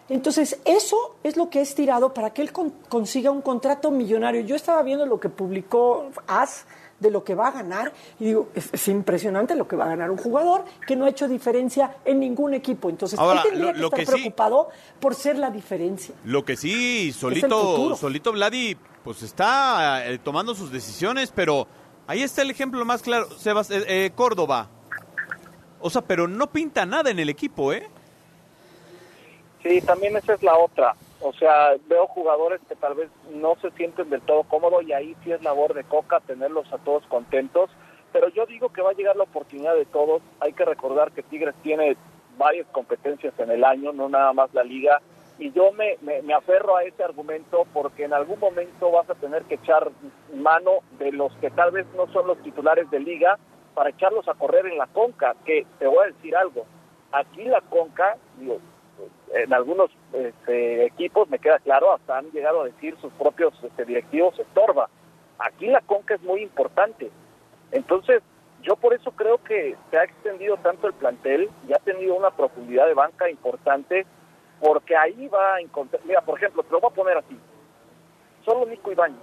[0.08, 2.50] Entonces, eso es lo que ha estirado para que él
[2.88, 4.40] consiga un contrato millonario.
[4.40, 6.64] Yo estaba viendo lo que publicó AS
[7.00, 7.92] de lo que va a ganar.
[8.20, 11.26] Y digo, es, impresionante lo que va a ganar un jugador que no ha hecho
[11.26, 12.88] diferencia en ningún equipo.
[12.88, 14.68] Entonces, él tendría que estar preocupado
[15.00, 16.14] por ser la diferencia.
[16.24, 21.66] Lo que sí, solito, solito Vladi, pues está eh, tomando sus decisiones, pero
[22.06, 24.68] ahí está el ejemplo más claro, Sebas, eh, eh, Córdoba.
[25.80, 27.88] O sea, pero no pinta nada en el equipo, ¿eh?
[29.62, 30.94] Sí, también esa es la otra.
[31.22, 35.14] O sea, veo jugadores que tal vez no se sienten del todo cómodos y ahí
[35.22, 37.70] sí es labor de Coca tenerlos a todos contentos.
[38.12, 40.22] Pero yo digo que va a llegar la oportunidad de todos.
[40.40, 41.96] Hay que recordar que Tigres tiene
[42.38, 45.00] varias competencias en el año, no nada más la liga.
[45.38, 49.44] Y yo me, me, aferro a ese argumento porque en algún momento vas a tener
[49.44, 49.90] que echar
[50.34, 53.38] mano de los que tal vez no son los titulares de liga
[53.74, 55.36] para echarlos a correr en la conca.
[55.44, 56.64] Que te voy a decir algo.
[57.12, 58.58] Aquí la conca, digo,
[59.34, 63.84] en algunos este, equipos, me queda claro, hasta han llegado a decir sus propios este,
[63.84, 64.88] directivos estorba.
[65.38, 67.10] Aquí la conca es muy importante.
[67.72, 68.22] Entonces,
[68.62, 72.30] yo por eso creo que se ha extendido tanto el plantel y ha tenido una
[72.30, 74.06] profundidad de banca importante
[74.60, 77.38] porque ahí va a encontrar, mira, por ejemplo, te lo voy a poner así,
[78.44, 79.18] solo Nico Ibáñez.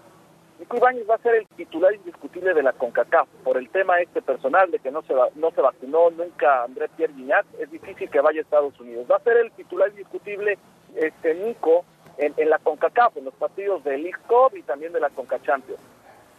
[0.60, 4.24] Nico Ibáñez va a ser el titular indiscutible de la CONCACAF por el tema este
[4.24, 8.10] personal de que no se va, no se vacunó nunca André Pierre Guignac, es difícil
[8.10, 9.06] que vaya a Estados Unidos.
[9.12, 10.58] Va a ser el titular indiscutible
[10.98, 11.86] este Nico
[12.18, 15.80] en, en la CONCACAF, en los partidos de League Cup y también de la CONCACHAMPIONS.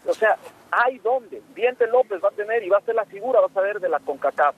[0.07, 0.37] O sea,
[0.71, 1.43] hay donde.
[1.55, 3.89] Diente López va a tener y va a ser la figura, va a saber de
[3.89, 4.55] la CONCACAF.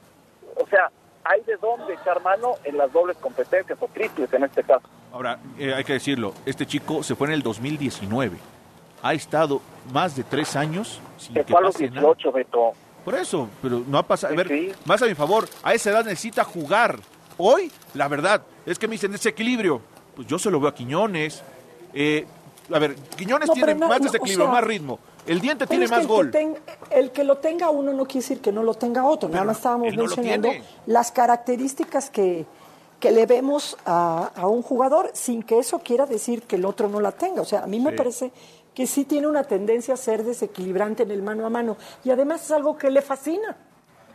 [0.56, 0.90] O sea,
[1.24, 4.88] hay de dónde echar mano en las dobles competencias o triples en este caso.
[5.12, 8.38] Ahora, eh, hay que decirlo, este chico se fue en el 2019.
[9.02, 9.60] Ha estado
[9.92, 12.00] más de tres años sin Se que fue a los pase nada.
[12.00, 12.72] 18, Beto.
[13.04, 14.34] Por eso, pero no ha pasado.
[14.34, 14.72] A ver, sí.
[14.84, 16.98] más a mi favor, a esa edad necesita jugar.
[17.38, 19.80] Hoy, la verdad, es que me dicen ese equilibrio.
[20.20, 21.40] Pues yo se lo veo a Quiñones.
[21.94, 22.26] Eh,
[22.70, 24.98] a ver, Quiñones No, tiene no, más no, desequilibrio, o sea, más ritmo.
[25.26, 26.26] El diente tiene es que más el gol.
[26.26, 26.58] Que ten-
[26.90, 29.30] el que lo tenga uno no quiere decir que no lo tenga otro.
[29.30, 30.50] Nada más estábamos mencionando
[30.84, 32.44] las características que,
[32.98, 36.90] que le vemos a, a un jugador sin que eso quiera decir que el otro
[36.90, 37.40] no la tenga.
[37.40, 38.30] O sea, a mí me parece
[38.74, 41.78] que sí tiene una tendencia a ser desequilibrante en el mano a mano.
[42.04, 43.56] Y además es algo que le fascina.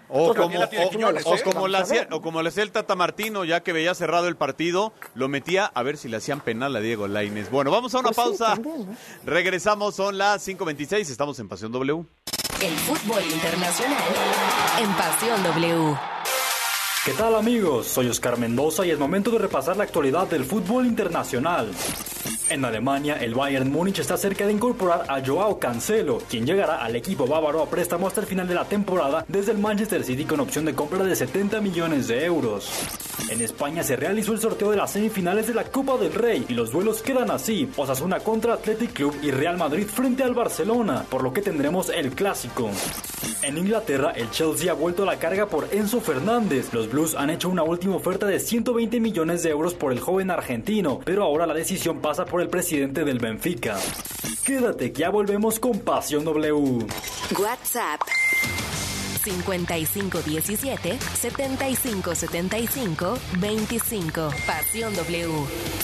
[0.10, 1.42] O como, la o- Quiñones, o ¿eh?
[1.44, 4.36] como la hacía, o como le hacía el Tata Martino, ya que veía cerrado el
[4.38, 7.50] partido, lo metía a ver si le hacían penal a Diego Lainez.
[7.50, 8.58] Bueno, vamos a una Pues sí, pausa.
[9.26, 12.06] Regresamos, son las 5.26, estamos en Pasión W.
[12.62, 13.98] El fútbol internacional
[14.82, 15.98] en Pasión W.
[17.06, 17.86] ¿Qué tal amigos?
[17.88, 21.72] Soy Oscar Mendoza y es momento de repasar la actualidad del fútbol internacional.
[22.48, 26.96] En Alemania, el Bayern Múnich está cerca de incorporar a Joao Cancelo, quien llegará al
[26.96, 30.40] equipo bávaro a préstamo hasta el final de la temporada desde el Manchester City con
[30.40, 32.70] opción de compra de 70 millones de euros.
[33.32, 36.54] En España se realizó el sorteo de las semifinales de la Copa del Rey y
[36.54, 41.24] los duelos quedan así: Osasuna contra Athletic Club y Real Madrid frente al Barcelona, por
[41.24, 42.70] lo que tendremos el clásico.
[43.42, 46.72] En Inglaterra, el Chelsea ha vuelto a la carga por Enzo Fernández.
[46.74, 50.30] Los Blues han hecho una última oferta de 120 millones de euros por el joven
[50.30, 53.78] argentino, pero ahora la decisión pasa por el presidente del Benfica.
[54.46, 56.86] Quédate, que ya volvemos con Pasión W.
[57.40, 58.02] WhatsApp
[59.24, 64.30] 5517 7575 25.
[64.46, 65.30] Pasión W.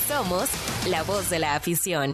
[0.08, 0.50] Somos
[0.88, 2.14] la voz de la afición.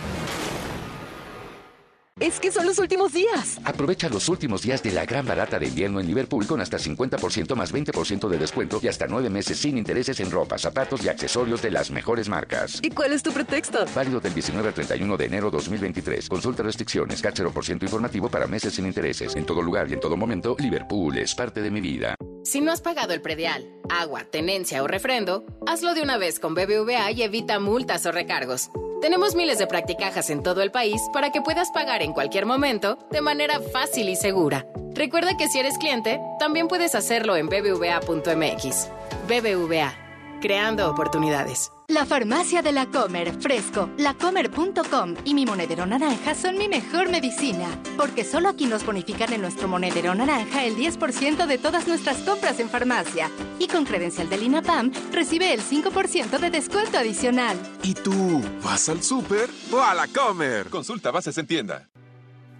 [2.19, 3.59] Es que son los últimos días.
[3.63, 7.55] Aprovecha los últimos días de la gran barata de invierno en Liverpool con hasta 50%
[7.55, 11.61] más 20% de descuento y hasta 9 meses sin intereses en ropa, zapatos y accesorios
[11.61, 12.79] de las mejores marcas.
[12.83, 13.85] ¿Y cuál es tu pretexto?
[13.95, 16.27] Válido del 19 al 31 de enero 2023.
[16.27, 19.35] Consulta restricciones, CAT 0% informativo para meses sin intereses.
[19.35, 22.15] En todo lugar y en todo momento, Liverpool es parte de mi vida.
[22.43, 26.55] Si no has pagado el predial, agua, tenencia o refrendo, hazlo de una vez con
[26.55, 28.69] BBVA y evita multas o recargos.
[29.01, 32.97] Tenemos miles de practicajas en todo el país para que puedas pagar en cualquier momento
[33.11, 34.65] de manera fácil y segura.
[34.93, 38.89] Recuerda que si eres cliente, también puedes hacerlo en bbva.mx.
[39.27, 39.93] BBVA,
[40.41, 41.71] creando oportunidades.
[41.91, 47.67] La farmacia de la Comer, fresco, lacomer.com y mi monedero naranja son mi mejor medicina,
[47.97, 52.61] porque solo aquí nos bonifican en nuestro monedero naranja el 10% de todas nuestras compras
[52.61, 53.29] en farmacia.
[53.59, 57.57] Y con credencial del INAPAM recibe el 5% de descuento adicional.
[57.83, 60.69] ¿Y tú vas al súper o a la comer?
[60.69, 61.90] Consulta bases en tienda.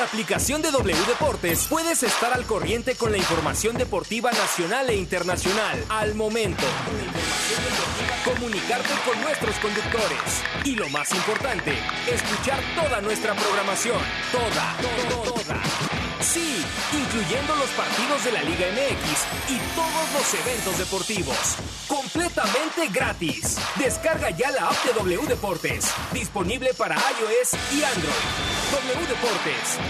[0.00, 4.96] La aplicación de W Deportes puedes estar al corriente con la información deportiva nacional e
[4.96, 6.64] internacional al momento.
[8.24, 10.42] Comunicarte con nuestros conductores.
[10.64, 11.74] Y lo más importante,
[12.10, 13.98] escuchar toda nuestra programación.
[14.32, 15.62] Toda, toda, toda.
[16.22, 21.56] Sí, incluyendo los partidos de la Liga MX y todos los eventos deportivos.
[21.88, 23.56] Completamente gratis.
[23.76, 25.92] Descarga ya la app de W Deportes.
[26.12, 28.50] Disponible para iOS y Android.
[28.70, 29.89] W Deportes.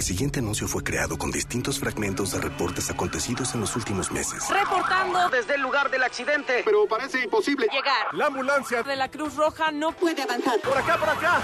[0.00, 4.48] El siguiente anuncio fue creado con distintos fragmentos de reportes acontecidos en los últimos meses.
[4.48, 6.62] Reportando desde el lugar del accidente.
[6.64, 8.06] Pero parece imposible llegar.
[8.12, 10.58] La ambulancia de la Cruz Roja no puede avanzar.
[10.60, 11.38] Por acá, por acá.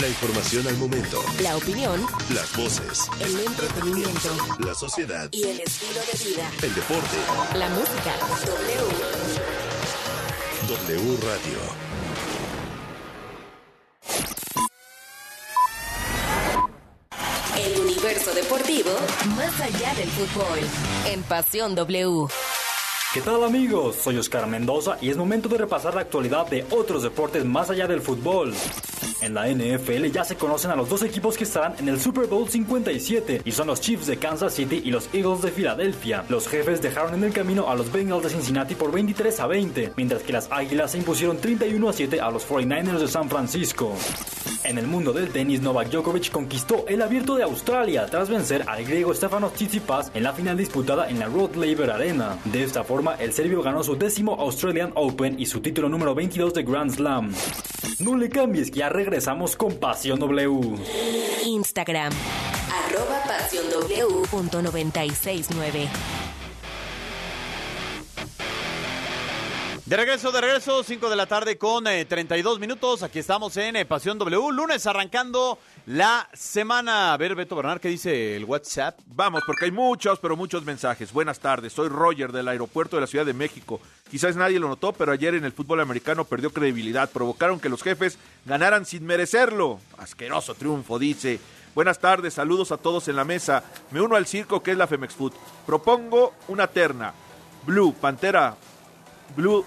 [0.00, 1.20] La información al momento.
[1.42, 2.00] La opinión.
[2.32, 3.08] Las voces.
[3.18, 4.28] El entretenimiento.
[4.60, 5.28] La sociedad.
[5.32, 6.48] Y el estilo de vida.
[6.62, 7.16] El deporte.
[7.58, 8.14] La música.
[8.46, 8.76] W.
[10.68, 11.58] W Radio.
[17.56, 18.90] El universo deportivo
[19.36, 20.60] más allá del fútbol.
[21.06, 22.28] En Pasión W.
[23.12, 23.96] ¿Qué tal amigos?
[23.96, 27.88] Soy Oscar Mendoza y es momento de repasar la actualidad de otros deportes más allá
[27.88, 28.54] del fútbol.
[29.20, 32.26] En la NFL ya se conocen a los dos equipos que estarán en el Super
[32.26, 36.24] Bowl 57 y son los Chiefs de Kansas City y los Eagles de Filadelfia.
[36.28, 39.92] Los jefes dejaron en el camino a los Bengals de Cincinnati por 23 a 20,
[39.96, 43.92] mientras que las Águilas se impusieron 31 a 7 a los 49ers de San Francisco.
[44.64, 48.84] En el mundo del tenis, Novak Djokovic conquistó el Abierto de Australia tras vencer al
[48.84, 52.38] griego Stefanos Tsitsipas en la final disputada en la Rod Laver Arena.
[52.44, 56.54] De esta forma, el serbio ganó su décimo Australian Open y su título número 22
[56.54, 57.32] de Grand Slam.
[58.00, 60.60] No le cambies que ya regresamos con Pasión W.
[61.46, 62.12] Instagram.
[62.84, 64.28] Arroba Pasión W.
[64.30, 65.88] Punto 969.
[69.88, 73.02] De regreso, de regreso, 5 de la tarde con eh, 32 minutos.
[73.02, 77.14] Aquí estamos en eh, Pasión W, lunes arrancando la semana.
[77.14, 79.00] A ver, Beto Bernard, ¿qué dice el WhatsApp?
[79.06, 81.10] Vamos, porque hay muchos, pero muchos mensajes.
[81.10, 83.80] Buenas tardes, soy Roger del aeropuerto de la Ciudad de México.
[84.10, 87.10] Quizás nadie lo notó, pero ayer en el fútbol americano perdió credibilidad.
[87.10, 89.80] Provocaron que los jefes ganaran sin merecerlo.
[89.96, 91.40] Asqueroso triunfo, dice.
[91.74, 93.64] Buenas tardes, saludos a todos en la mesa.
[93.90, 95.32] Me uno al circo que es la Femex Food.
[95.64, 97.14] Propongo una terna.
[97.64, 98.54] Blue, Pantera,
[99.36, 99.64] Blue,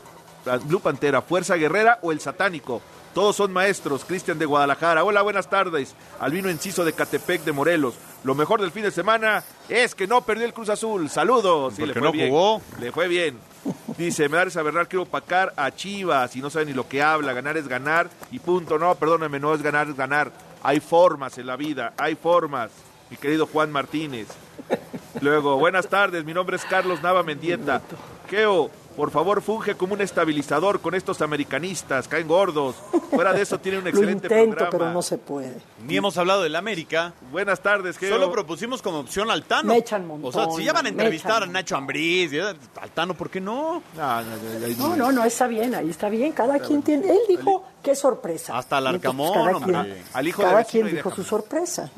[0.65, 2.81] Blue Pantera, Fuerza Guerrera o El Satánico.
[3.13, 4.05] Todos son maestros.
[4.05, 5.03] Cristian de Guadalajara.
[5.03, 5.95] Hola, buenas tardes.
[6.19, 7.95] Albino Enciso de Catepec de Morelos.
[8.23, 11.09] Lo mejor del fin de semana es que no perdió el Cruz Azul.
[11.09, 11.73] Saludos.
[11.75, 12.29] Sí, le fue no bien.
[12.29, 12.61] jugó?
[12.79, 13.37] Le fue bien.
[13.97, 17.01] Dice, me da esa verdad, quiero pacar a Chivas y no sabe ni lo que
[17.01, 17.33] habla.
[17.33, 18.79] Ganar es ganar y punto.
[18.79, 20.31] No, perdóname, no es ganar, es ganar.
[20.63, 22.71] Hay formas en la vida, hay formas.
[23.09, 24.27] Mi querido Juan Martínez.
[25.19, 27.81] Luego, buenas tardes, mi nombre es Carlos Nava Mendieta.
[28.29, 32.75] Geo, por favor, funge como un estabilizador con estos americanistas, caen gordos.
[33.09, 34.69] Fuera de eso, tiene un Lo excelente intento, programa.
[34.77, 35.57] pero no se puede.
[35.87, 37.11] Ni hemos hablado del América.
[37.31, 38.13] Buenas tardes, Geo.
[38.13, 39.69] Solo propusimos como opción al Tano.
[39.73, 42.31] Me echan montón, O sea, si ya van a entrevistar a Nacho Ambriz,
[42.79, 43.81] al Tano, ¿por qué no?
[43.97, 46.31] No, no, no, está bien, ahí está bien.
[46.33, 47.09] Cada quien tiene.
[47.09, 48.55] Él dijo, qué sorpresa.
[48.55, 49.93] Hasta el Entonces, Arcamón, cada hombre.
[49.95, 51.89] quien- Al hijo de cada quien dijo su sorpresa.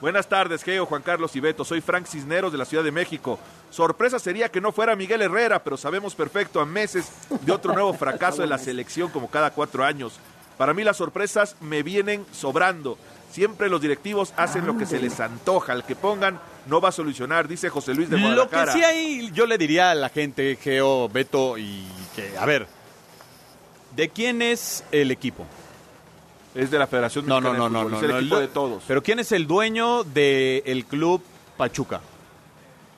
[0.00, 1.62] Buenas tardes, Geo, Juan Carlos y Beto.
[1.64, 3.38] Soy Frank Cisneros de la Ciudad de México.
[3.70, 7.10] Sorpresa sería que no fuera Miguel Herrera, pero sabemos perfecto a meses
[7.42, 10.18] de otro nuevo fracaso de la selección como cada cuatro años.
[10.56, 12.96] Para mí las sorpresas me vienen sobrando.
[13.30, 15.74] Siempre los directivos hacen lo que se les antoja.
[15.74, 18.72] El que pongan no va a solucionar, dice José Luis de Lo que Guadalajara.
[18.72, 21.86] sí hay, yo le diría a la gente, Geo, Beto, y
[22.16, 22.66] que, a ver,
[23.94, 25.46] ¿de quién es el equipo?
[26.54, 27.96] Es de la Federación No, no, Mexicana no, de no, Fútbol, no.
[27.96, 28.82] es el no, equipo de todos.
[28.86, 31.22] Pero ¿quién es el dueño del club
[31.56, 32.00] Pachuca?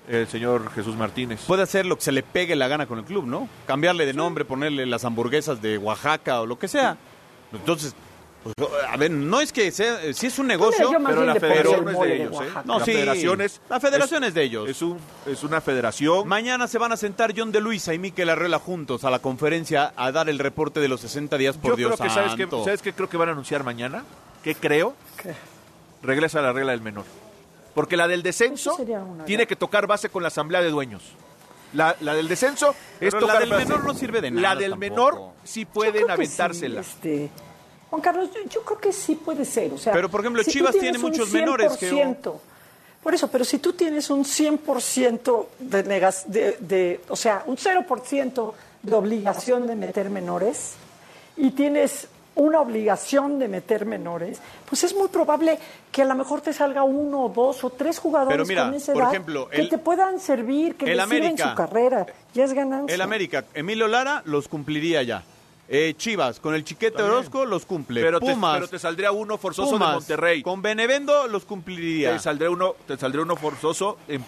[0.08, 1.40] el señor Jesús Martínez.
[1.46, 3.48] Puede hacer lo que se le pegue la gana con el club, ¿no?
[3.66, 6.96] Cambiarle de nombre, ponerle las hamburguesas de Oaxaca o lo que sea.
[7.52, 7.94] Entonces,
[8.42, 8.54] pues,
[8.88, 12.16] a ver, no es que sea, si es un negocio, Pero la federación es de
[12.16, 12.48] ellos, ¿eh?
[12.64, 12.92] No, la sí.
[12.92, 13.60] federación es...
[13.68, 14.68] La federación es de ellos.
[14.68, 16.26] Es, un, es una federación.
[16.26, 19.92] Mañana se van a sentar John de Luisa y Miquel Arreola juntos a la conferencia
[19.96, 22.48] a dar el reporte de los 60 días por Yo Dios creo que, ¿sabes qué.
[22.64, 24.04] ¿sabes qué creo que van a anunciar mañana?
[24.42, 24.94] ¿Qué creo?
[26.02, 27.04] Regresa a la regla del menor.
[27.74, 31.02] Porque la del descenso una tiene que tocar base con la asamblea de dueños.
[31.72, 33.64] La, la del descenso es Pero la tocar del base.
[33.64, 34.90] menor no sirve de La nada del tampoco.
[34.90, 36.82] menor sí pueden aventársela.
[36.82, 37.30] sí, este,
[37.92, 39.70] Juan Carlos, yo, yo creo que sí puede ser.
[39.70, 41.72] O sea, Pero, por ejemplo, si Chivas tiene muchos menores.
[41.78, 42.32] 100%,
[43.02, 47.58] Por eso, pero si tú tienes un 100% de, negas, de, de, o sea, un
[47.58, 50.72] 0% de obligación de meter menores
[51.36, 55.58] y tienes una obligación de meter menores, pues es muy probable
[55.90, 58.94] que a lo mejor te salga uno, dos o tres jugadores Pero mira, con esa
[58.94, 61.50] por edad ejemplo, que te puedan servir, que el les América.
[61.50, 62.06] su carrera.
[62.32, 62.94] Ya es ganancia.
[62.94, 65.24] El América, Emilio Lara los cumpliría ya.
[65.68, 68.02] Eh, Chivas, con el Chiquete Orozco los cumple.
[68.02, 70.42] Pero te, Pumas, pero te saldría uno forzoso Pumas, de Monterrey.
[70.42, 72.12] Con Benevendo los cumpliría.
[72.12, 74.22] Te saldría uno, te saldría uno forzoso en,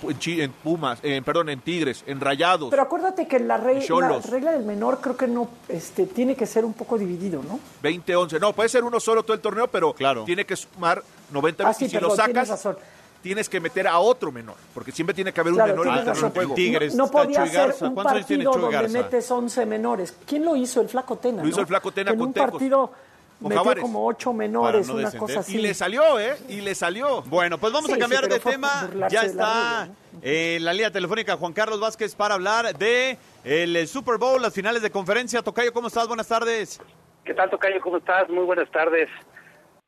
[0.62, 2.70] Pumas, en, perdón, en Tigres, en Rayados.
[2.70, 6.72] Pero acuérdate que la, regla del menor creo que no este, tiene que ser un
[6.72, 7.58] poco dividido, ¿no?
[7.82, 8.40] 20-11.
[8.40, 10.24] No, puede ser uno solo todo el torneo, pero Claro.
[10.24, 12.76] tiene que sumar 90 Ah, sí, y si perdón, lo tienes sacas, razón.
[13.24, 16.08] Tienes que meter a otro menor, porque siempre tiene que haber Claro, un menor en
[16.24, 16.54] el juego.
[16.54, 17.88] Tigres, No, no podía Chuy ser Garza.
[17.88, 18.98] un ¿Cuántos años tiene partido donde Garza?
[18.98, 20.16] metes 11 menores.
[20.26, 20.80] ¿Quién lo hizo?
[20.82, 21.62] El Flaco Tena, Lo hizo ¿no?
[21.62, 22.50] el Flaco Tena en con un Tecos.
[22.52, 22.92] partido
[23.40, 23.82] metió Jabares.
[23.82, 25.20] como 8 menores, no una descender.
[25.26, 25.56] cosa así.
[25.56, 26.36] Y le salió, ¿eh?
[26.50, 27.22] Y le salió.
[27.22, 28.90] Bueno, pues vamos Sí, a cambiar de tema.
[29.10, 33.18] Ya de la está regla, eh, la línea telefónica Juan Carlos Vázquez para hablar de
[33.42, 35.40] el Super Bowl, las finales de conferencia.
[35.42, 36.06] Tocayo, ¿cómo estás?
[36.08, 36.78] Buenas tardes.
[37.24, 37.80] ¿Qué tal, Tocayo?
[37.80, 38.28] ¿Cómo estás?
[38.28, 39.08] Muy buenas tardes.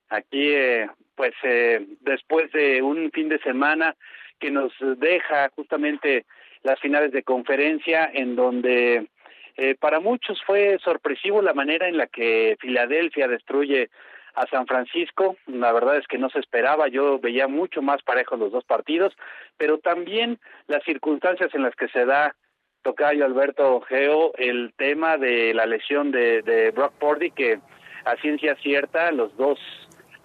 [0.08, 3.96] Aquí, eh, pues, eh, después de un fin de semana
[4.38, 6.26] que nos deja justamente
[6.62, 9.06] las finales de conferencia, en donde
[9.56, 13.88] eh, para muchos fue sorpresivo la manera en la que Filadelfia destruye
[14.34, 15.36] a San Francisco.
[15.46, 16.88] La verdad es que no se esperaba.
[16.88, 19.16] Yo veía mucho más parejos los dos partidos,
[19.56, 22.34] pero también las circunstancias en las que se da
[22.82, 27.58] Tocayo Alberto Geo el tema de la lesión de, de Brock Purdy que
[28.04, 29.58] a ciencia cierta los dos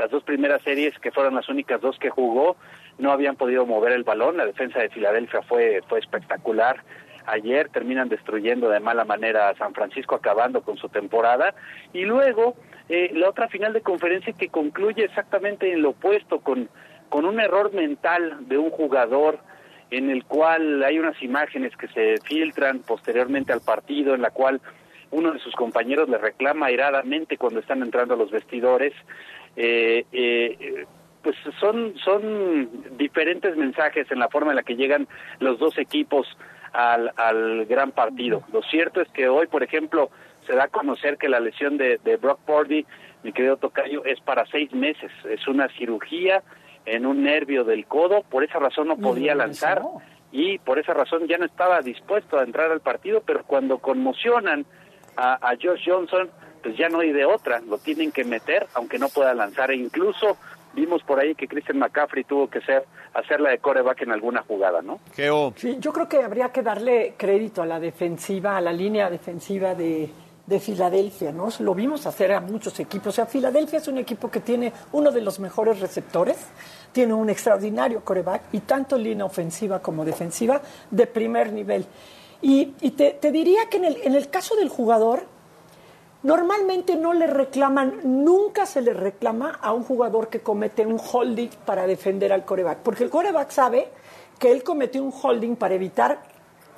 [0.02, 2.58] las dos primeras series que fueron las únicas dos que jugó
[2.98, 4.36] no habían podido mover el balón.
[4.36, 6.84] La defensa de Filadelfia fue fue espectacular
[7.28, 7.70] ayer.
[7.70, 11.54] Terminan destruyendo de mala manera a San Francisco acabando con su temporada.
[11.94, 12.56] Y luego
[12.90, 16.68] eh, la otra final de conferencia que concluye exactamente en lo opuesto con
[17.10, 19.38] con un error mental de un jugador
[19.92, 24.62] en el cual hay unas imágenes que se filtran posteriormente al partido, en la cual
[25.12, 28.94] uno de sus compañeros le reclama airadamente cuando están entrando a los vestidores.
[29.56, 30.86] Eh, eh,
[31.22, 35.08] pues son, son diferentes mensajes en la forma en la que llegan
[35.40, 36.28] los dos equipos
[36.74, 38.44] al, al gran partido.
[38.52, 40.10] Lo cierto es que hoy, por ejemplo,
[40.48, 42.86] se da a conocer que la lesión de, de Brock Purdy,
[43.24, 45.12] mi querido Tocayo, es para seis meses.
[45.30, 46.42] Es una cirugía
[46.86, 49.84] en un nervio del codo, por esa razón no podía lanzar
[50.32, 54.66] y por esa razón ya no estaba dispuesto a entrar al partido, pero cuando conmocionan
[55.16, 56.32] a, a Josh Johnson,
[56.62, 59.76] pues ya no hay de otra, lo tienen que meter aunque no pueda lanzar e
[59.76, 60.38] incluso
[60.74, 64.82] vimos por ahí que Christian McCaffrey tuvo que ser hacerla de coreback en alguna jugada,
[64.82, 65.00] ¿no?
[65.14, 65.54] Geo.
[65.58, 69.76] Sí, yo creo que habría que darle crédito a la defensiva, a la línea defensiva
[69.76, 70.10] de,
[70.46, 71.50] de Filadelfia, ¿no?
[71.60, 73.08] Lo vimos hacer a muchos equipos.
[73.08, 76.38] O sea, Filadelfia es un equipo que tiene uno de los mejores receptores,
[76.92, 81.86] tiene un extraordinario coreback y tanto línea ofensiva como defensiva de primer nivel.
[82.42, 85.26] Y, y te, te diría que en el, en el caso del jugador,
[86.24, 91.50] Normalmente no le reclaman, nunca se le reclama a un jugador que comete un holding
[91.66, 93.90] para defender al coreback, porque el coreback sabe
[94.38, 96.22] que él cometió un holding para evitar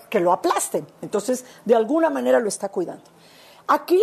[0.10, 0.86] que lo aplasten.
[1.02, 3.04] Entonces, de alguna manera lo está cuidando.
[3.68, 4.02] Aquí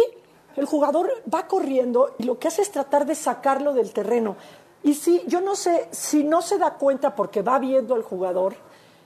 [0.57, 4.37] el jugador va corriendo y lo que hace es tratar de sacarlo del terreno.
[4.83, 8.55] Y si yo no sé si no se da cuenta porque va viendo al jugador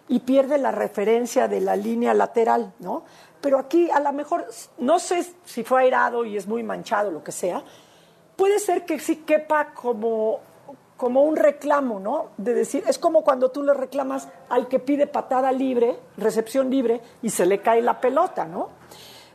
[0.09, 3.05] y pierde la referencia de la línea lateral, ¿no?
[3.45, 4.47] Pero aquí a lo mejor,
[4.78, 7.62] no sé si fue airado y es muy manchado, lo que sea,
[8.36, 10.40] puede ser que sí quepa como,
[10.97, 12.30] como un reclamo, ¿no?
[12.38, 17.03] De decir, es como cuando tú le reclamas al que pide patada libre, recepción libre,
[17.20, 18.70] y se le cae la pelota, ¿no?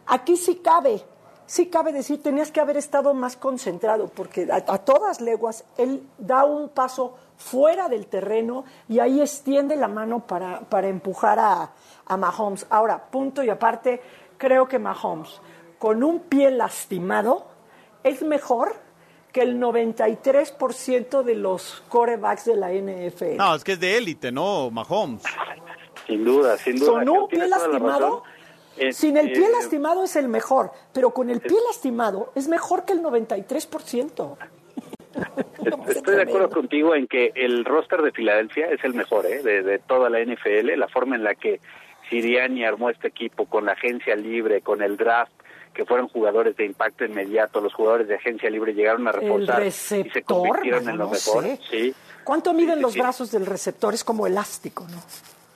[0.07, 1.03] Aquí sí cabe,
[1.45, 6.01] sí cabe decir, tenías que haber estado más concentrado, porque a, a todas leguas él
[6.17, 11.71] da un paso fuera del terreno y ahí extiende la mano para, para empujar a,
[12.05, 12.67] a Mahomes.
[12.69, 14.01] Ahora, punto y aparte,
[14.37, 15.41] creo que Mahomes,
[15.79, 17.47] con un pie lastimado,
[18.03, 18.75] es mejor
[19.31, 23.37] que el 93% de los corebacks de la NFL.
[23.37, 24.69] No, es que es de élite, ¿no?
[24.69, 25.23] Mahomes.
[26.07, 27.01] Sin duda, sin duda.
[27.01, 28.23] Creo un pie lastimado.
[28.77, 32.47] Eh, Sin el pie eh, lastimado es el mejor, pero con el pie lastimado es
[32.47, 34.37] mejor que el 93%.
[35.87, 39.41] Estoy de acuerdo contigo en que el roster de Filadelfia es el mejor ¿eh?
[39.41, 41.59] de, de toda la NFL, la forma en la que
[42.09, 45.31] Siriani armó este equipo con la agencia libre, con el draft,
[45.73, 49.65] que fueron jugadores de impacto inmediato, los jugadores de agencia libre llegaron a El reforzar
[49.65, 51.43] y se convirtieron en lo no mejor.
[51.43, 51.59] sé.
[51.69, 52.99] Sí, ¿Cuánto miden sí, los sí.
[52.99, 53.93] brazos del receptor?
[53.93, 54.97] Es como elástico, ¿no?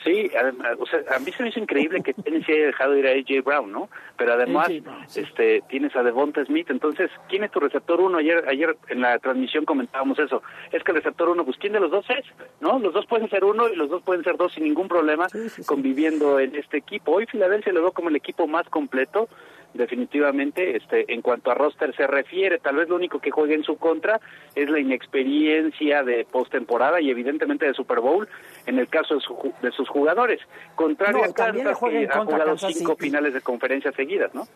[0.04, 3.08] Sí, además, o sea, a mí se me hizo increíble que Tennessee haya dejado ir
[3.08, 3.90] a AJ Brown, ¿no?
[4.18, 4.82] Pero además, A.J.
[4.82, 5.22] Brown, sí.
[5.22, 8.18] este, tienes a Devonta Smith, entonces, ¿quién es tu receptor uno?
[8.18, 10.44] Ayer, ayer en la transmisión comentábamos eso.
[10.72, 12.26] Es que el receptor uno, pues, ¿quién de los dos es?
[12.60, 12.80] ¿No?
[12.80, 15.28] Los dos pueden ser uno y los dos pueden ser dos sin ningún problema
[15.66, 17.14] conviviendo en este equipo.
[17.14, 19.30] Hoy Filadelfia lo veo como el equipo más completo
[19.74, 23.64] definitivamente este en cuanto a roster se refiere tal vez lo único que juega en
[23.64, 24.20] su contra
[24.56, 28.28] es la inexperiencia de postemporada y evidentemente de Super Bowl
[28.66, 30.40] en el caso de, su ju- de sus jugadores
[30.76, 33.04] contrario No, a Kansas que ha jugado Kansas cinco City.
[33.06, 34.48] finales de conferencia seguidas no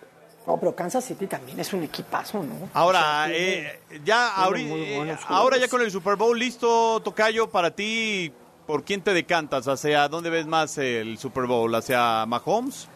[0.45, 2.70] No, pero Kansas City también es un equipazo, ¿no?
[2.74, 7.01] Ahora, O sea, tiene- eh, ya muy eh, ahora ya con el Super Bowl listo,
[7.01, 8.32] Tocayo, para ti,
[8.65, 9.68] ¿por quién te decantas?
[9.68, 11.74] ¿Hacia dónde ves más el Super Bowl?
[11.76, 12.88] ¿Hacia Mahomes?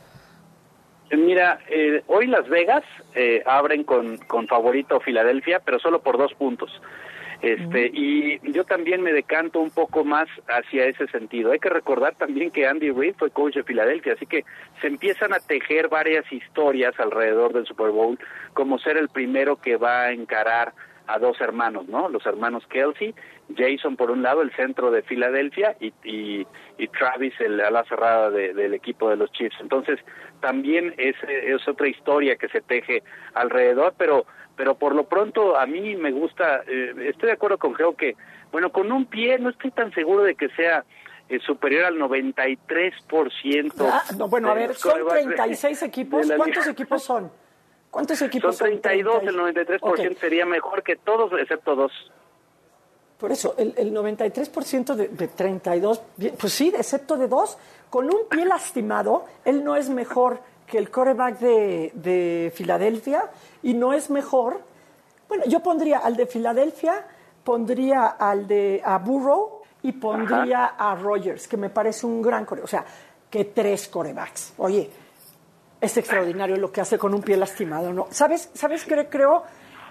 [1.11, 2.83] Mira, eh, hoy Las Vegas
[3.15, 6.81] eh, abren con, con favorito Filadelfia, pero solo por dos puntos.
[7.41, 11.51] Este, Y yo también me decanto un poco más hacia ese sentido.
[11.51, 14.45] Hay que recordar también que Andy Reid fue coach de Filadelfia, así que
[14.79, 18.19] se empiezan a tejer varias historias alrededor del Super Bowl,
[18.53, 20.73] como ser el primero que va a encarar
[21.07, 22.09] a dos hermanos, ¿no?
[22.09, 23.15] Los hermanos Kelsey,
[23.55, 26.45] Jason por un lado, el centro de Filadelfia, y, y,
[26.77, 29.55] y Travis, el ala cerrada de- del equipo de los Chiefs.
[29.61, 29.99] Entonces,
[30.39, 34.25] también es, es otra historia que se teje alrededor, pero
[34.57, 38.15] pero por lo pronto a mí me gusta, eh, estoy de acuerdo con Geo que,
[38.51, 40.83] bueno, con un pie no estoy tan seguro de que sea
[41.29, 43.71] eh, superior al 93%.
[43.91, 46.31] Ah, no, bueno, a ver, son quarterbacks de- 36 equipos.
[46.35, 47.31] ¿Cuántos equipos son?
[47.89, 48.81] ¿Cuántos equipos Son son?
[48.81, 50.17] 32, el 93% Ok.
[50.19, 51.91] sería mejor que todos excepto dos.
[53.21, 57.55] Por eso, el, el 93% de, de 32, bien, pues sí, excepto de dos,
[57.91, 63.29] con un pie lastimado, él no es mejor que el quarterback de, de Filadelfia
[63.61, 64.61] y no es mejor.
[65.27, 67.05] Bueno, yo pondría al de Filadelfia,
[67.43, 72.63] pondría al de a Burrow y pondría a Rogers, que me parece un gran core.
[72.63, 72.83] O sea,
[73.29, 74.53] que tres corebacks.
[74.57, 74.89] Oye,
[75.79, 78.07] es extraordinario lo que hace con un pie lastimado, ¿no?
[78.09, 79.43] ¿Sabes, sabes qué creo?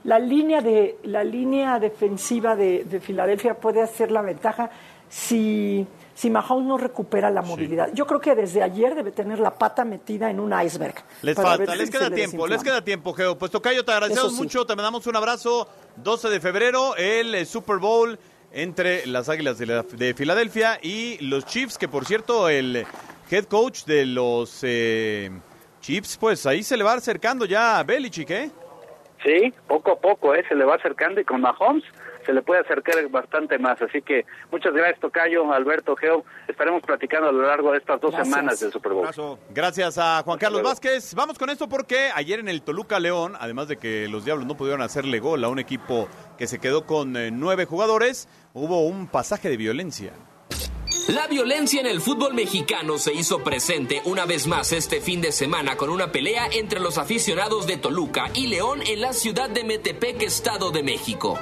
[0.04, 4.70] La línea, de, la línea defensiva de, de Filadelfia puede hacer la ventaja
[5.08, 7.90] si, si Mahomes no recupera la movilidad.
[7.92, 10.94] Yo creo que desde ayer debe tener la pata metida en un iceberg.
[11.22, 13.36] Les falta, les si queda tiempo, les queda tiempo, Geo.
[13.36, 14.38] Pues Tocayo, te agradecemos sí.
[14.42, 15.68] mucho, te mandamos un abrazo.
[15.96, 18.18] 12 de febrero, el eh, Super Bowl
[18.52, 22.86] entre las Águilas de, la- de Filadelfia y los Chiefs, que por cierto, el
[23.30, 25.30] head coach de los eh,
[25.80, 28.50] Chiefs, pues ahí se le va acercando ya a Belichick, ¿eh?
[29.24, 30.44] Sí, poco a poco, ¿eh?
[30.48, 31.84] Se le va acercando y con Mahomes
[32.24, 33.80] se le puede acercar bastante más.
[33.82, 36.24] Así que muchas gracias, Tocayo, Alberto, Geo.
[36.48, 38.34] Estaremos platicando a lo largo de estas dos Gracias.
[38.34, 39.38] semanas del Super Bowl.
[39.50, 40.62] Gracias a Juan Carlos.
[40.62, 41.14] Vázquez.
[41.14, 44.56] Vamos con esto porque ayer en el Toluca León, además de que los Diablos no
[44.56, 46.08] pudieron hacerle gol a un equipo
[46.38, 50.12] que se quedó con eh, nueve jugadores, hubo un pasaje de violencia.
[51.10, 55.32] La violencia en el fútbol mexicano se hizo presente una vez más este fin de
[55.32, 59.64] semana con una pelea entre los aficionados de Toluca y León en la ciudad de
[59.64, 61.36] Metepec, Estado de México.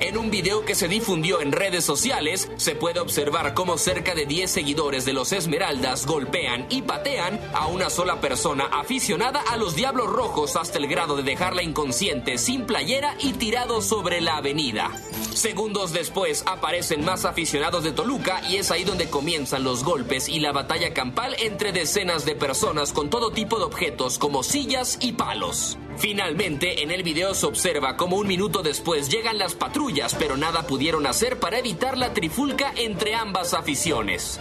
[0.00, 4.24] En un video que se difundió en redes sociales, se puede observar cómo cerca de
[4.24, 9.76] 10 seguidores de los Esmeraldas golpean y patean a una sola persona aficionada a los
[9.76, 14.90] Diablos Rojos hasta el grado de dejarla inconsciente, sin playera y tirado sobre la avenida.
[15.34, 20.40] Segundos después aparecen más aficionados de Toluca y es ahí donde comienzan los golpes y
[20.40, 25.12] la batalla campal entre decenas de personas con todo tipo de objetos como sillas y
[25.12, 25.76] palos.
[26.00, 30.62] Finalmente, en el video se observa como un minuto después llegan las patrullas, pero nada
[30.62, 34.40] pudieron hacer para evitar la trifulca entre ambas aficiones.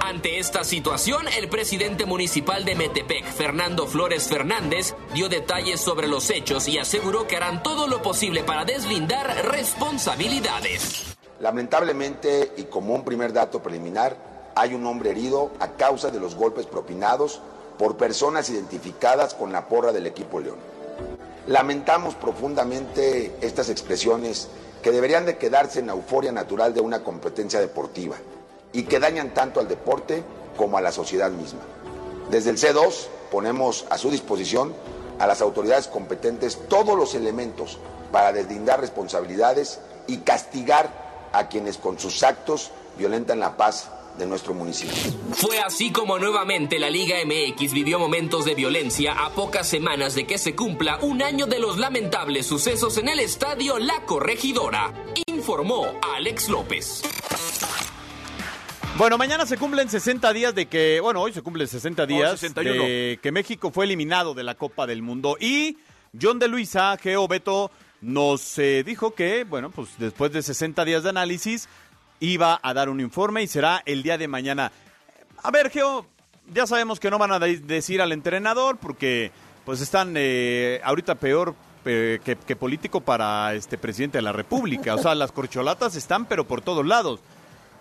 [0.00, 6.30] Ante esta situación, el presidente municipal de Metepec, Fernando Flores Fernández, dio detalles sobre los
[6.30, 11.16] hechos y aseguró que harán todo lo posible para deslindar responsabilidades.
[11.40, 16.36] Lamentablemente, y como un primer dato preliminar, hay un hombre herido a causa de los
[16.36, 17.40] golpes propinados
[17.78, 20.79] por personas identificadas con la porra del equipo León.
[21.50, 24.46] Lamentamos profundamente estas expresiones
[24.84, 28.14] que deberían de quedarse en la euforia natural de una competencia deportiva
[28.72, 30.22] y que dañan tanto al deporte
[30.56, 31.58] como a la sociedad misma.
[32.30, 34.72] Desde el C2 ponemos a su disposición
[35.18, 37.78] a las autoridades competentes todos los elementos
[38.12, 44.54] para deslindar responsabilidades y castigar a quienes con sus actos violentan la paz de nuestro
[44.54, 44.94] municipio.
[45.32, 50.26] Fue así como nuevamente la Liga MX vivió momentos de violencia a pocas semanas de
[50.26, 54.92] que se cumpla un año de los lamentables sucesos en el estadio La Corregidora,
[55.26, 55.86] informó
[56.16, 57.02] Alex López.
[58.96, 62.82] Bueno, mañana se cumplen 60 días de que, bueno, hoy se cumplen 60 días 61.
[62.82, 65.78] de que México fue eliminado de la Copa del Mundo y
[66.20, 71.02] John de Luisa, Geo Beto, nos eh, dijo que, bueno, pues después de 60 días
[71.02, 71.68] de análisis
[72.20, 74.70] iba a dar un informe y será el día de mañana.
[75.42, 76.06] A ver, Geo,
[76.52, 79.32] ya sabemos que no van a de- decir al entrenador porque
[79.64, 81.54] pues están eh, ahorita peor
[81.84, 84.94] eh, que, que político para este presidente de la República.
[84.94, 87.20] O sea, las corcholatas están pero por todos lados.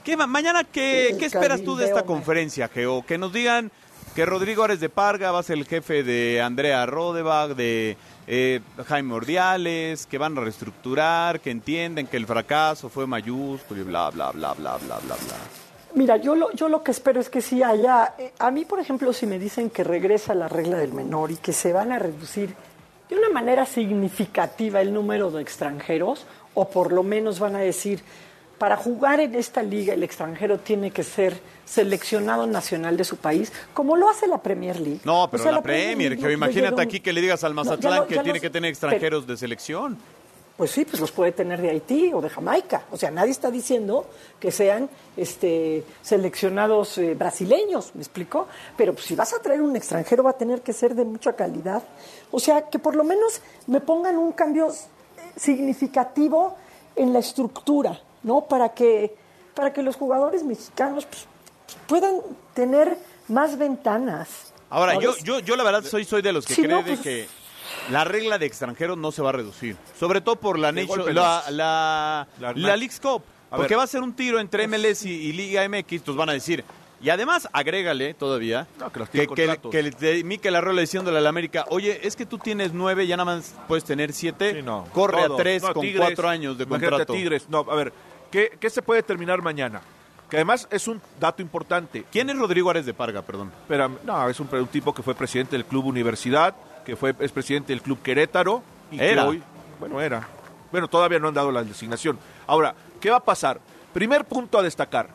[0.04, 3.06] ¿Qué, ma- mañana qué, qué esperas tú de esta conferencia, Geo?
[3.06, 3.72] Que nos digan
[4.16, 7.97] que Rodrigo Ares de Parga va a ser el jefe de Andrea Rodebach, de
[8.28, 13.84] eh, Jaime Ordiales, que van a reestructurar, que entienden que el fracaso fue mayúsculo y
[13.84, 15.36] bla, bla, bla, bla, bla, bla, bla.
[15.95, 18.14] Mira, yo lo, yo lo que espero es que sí haya.
[18.18, 21.38] eh, a mí, por ejemplo, si me dicen que regresa la regla del menor y
[21.38, 22.53] que se van a reducir
[23.10, 28.01] de una manera significativa el número de extranjeros, o por lo menos van a decir,
[28.60, 33.51] para jugar en esta liga el extranjero tiene que ser seleccionado nacional de su país,
[33.74, 34.99] como lo hace la Premier League.
[35.05, 37.64] No, O pero sea, la Premier, League no imagínate aquí que le digas al No,
[37.64, 39.97] Mazatlán lo- que tiene los- que tener extranjeros de selección.
[40.57, 42.84] Pues sí, pues los puede tener de Haití o de Jamaica.
[42.91, 44.05] O sea, nadie está diciendo
[44.41, 48.45] que sean este, seleccionados eh, brasileños, ¿me explico?
[48.76, 51.32] Pero pues, si vas a traer un extranjero va a tener que ser de mucha
[51.34, 51.82] calidad.
[52.32, 54.74] O sea, que por lo menos me pongan un cambio eh,
[55.38, 56.57] significativo
[56.97, 58.42] en la estructura, ¿no?
[58.46, 59.16] Para que,
[59.56, 61.28] para que los jugadores mexicanos pues,
[61.88, 62.16] puedan
[62.54, 62.98] tener
[63.28, 64.54] más ventanas.
[64.70, 66.90] Ahora, yo, yo, yo la verdad soy, soy de los que Sí, cree no, de
[66.96, 67.28] pues- que
[67.92, 69.76] la regla de extranjeros no se va a reducir.
[70.00, 73.24] Sobre todo por la, Nation- la, la, La- la Leagues Cup.
[73.52, 73.80] A Porque ver.
[73.80, 76.64] va a ser un tiro entre MLS y, y Liga MX, entonces van a decir.
[77.02, 82.06] Y además, agrégale todavía No, que los que, que, que Arreola diciéndole al América, oye,
[82.06, 84.86] es que tú tienes nueve, ya nada más puedes tener siete, Sí, no.
[84.94, 85.34] corre Todo.
[85.36, 87.14] a tres No, con Tigres, cuatro años de a contrato.
[87.14, 87.48] Tigres.
[87.50, 87.94] No, a ver,
[88.32, 89.82] ¿qué, ¿qué se puede terminar mañana?
[90.30, 92.06] Que además es un dato importante.
[92.12, 93.52] ¿Quién es Rodrigo Ares de Parga, perdón?
[93.68, 96.56] Pero, no, es un, un tipo que fue presidente del Club Universidad,
[96.86, 98.62] que fue es presidente del Club Querétaro.
[98.92, 99.24] Y Era.
[99.24, 99.44] Que hoy,
[99.80, 100.28] bueno, era.
[100.72, 102.20] Bueno, todavía no han dado la designación.
[102.46, 103.60] Ahora, ¿qué va a pasar?
[103.94, 105.10] Primer punto a destacar,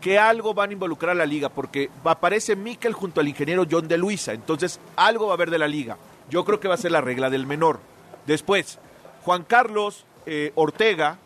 [0.00, 3.86] que algo van a involucrar a la liga, porque aparece Miquel junto al ingeniero John
[3.86, 5.96] de Luisa, entonces algo va a haber de la liga.
[6.28, 7.78] Yo creo que va a ser la regla del menor.
[8.26, 8.80] Después,
[9.24, 11.18] Juan Carlos eh, Ortega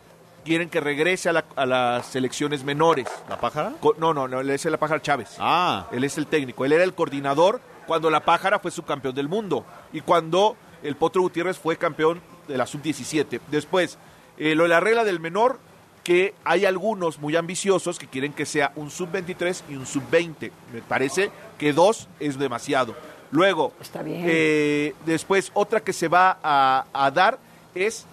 [0.47, 3.07] quieren que regrese a, la- a las selecciones menores.
[3.29, 3.73] ¿La pájara?
[3.79, 5.35] Co- No, no, no, él es la pájara Chávez.
[5.39, 5.87] Ah.
[5.91, 6.65] Él es el técnico.
[6.65, 11.21] Él era el coordinador cuando la pájara fue subcampeón del mundo y cuando el Potro
[11.21, 13.39] Gutiérrez fue campeón de la sub-17.
[13.51, 13.97] Después,
[14.37, 15.59] eh, lo de la regla del menor,
[16.03, 20.51] que hay algunos muy ambiciosos que quieren que sea un sub-23 y un sub-20.
[20.73, 22.95] Me parece que dos es demasiado.
[23.31, 24.23] Luego, Está bien.
[24.25, 27.39] eh, después, otra que se va a, a dar
[27.75, 28.05] es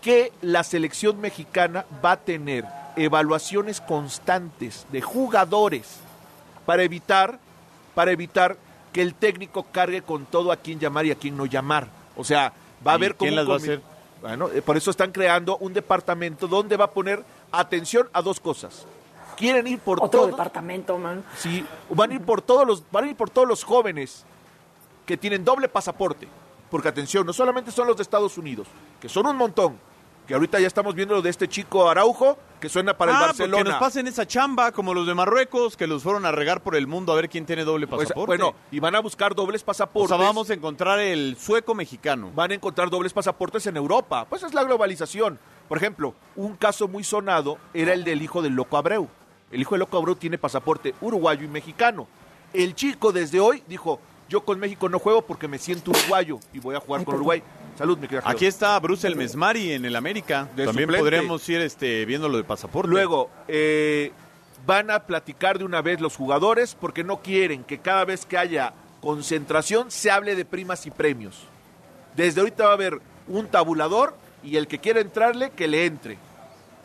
[0.00, 2.64] que la selección mexicana va a tener
[2.96, 5.98] evaluaciones constantes de jugadores
[6.66, 7.38] para evitar,
[7.94, 8.56] para evitar
[8.92, 11.88] que el técnico cargue con todo a quién llamar y a quién no llamar.
[12.16, 12.52] O sea,
[12.86, 13.82] va a ¿Y haber quién como las un va a hacer?
[14.20, 18.40] Bueno, eh, por eso están creando un departamento donde va a poner atención a dos
[18.40, 18.86] cosas.
[19.36, 21.24] Quieren ir por Otro todo, departamento, man.
[21.38, 24.24] Sí, van a ir por todos los, van a ir por todos los jóvenes
[25.06, 26.28] que tienen doble pasaporte.
[26.70, 28.68] Porque atención, no solamente son los de Estados Unidos,
[29.00, 29.89] que son un montón.
[30.30, 33.20] Que ahorita ya estamos viendo lo de este chico Araujo, que suena para el ah,
[33.22, 33.56] Barcelona.
[33.56, 36.76] porque nos pasen esa chamba, como los de Marruecos, que los fueron a regar por
[36.76, 38.26] el mundo a ver quién tiene doble Pues, pasaporte.
[38.28, 40.16] bueno, y van a buscar dobles o pasaportes.
[40.16, 42.30] sea, vamos a encontrar el sueco mexicano.
[42.32, 44.24] Van a encontrar dobles pasaportes en Europa.
[44.30, 45.40] Pues es la globalización.
[45.68, 49.08] Por ejemplo, un caso muy sonado era el del hijo del Loco Abreu.
[49.50, 52.06] El hijo del Loco Abreu tiene pasaporte uruguayo y mexicano.
[52.52, 56.60] El chico desde hoy dijo, yo con México no juego porque me siento uruguayo y
[56.60, 57.42] voy a jugar con Uruguay.
[57.76, 58.28] Salud, mi querida.
[58.28, 60.48] Aquí está Bruce el Mesmari en el América.
[60.56, 60.98] De También suplente.
[60.98, 62.90] podríamos ir este, viendo lo de pasaporte.
[62.90, 64.12] Luego, eh,
[64.66, 68.36] van a platicar de una vez los jugadores porque no quieren que cada vez que
[68.36, 71.44] haya concentración se hable de primas y premios.
[72.16, 76.18] Desde ahorita va a haber un tabulador y el que quiera entrarle, que le entre.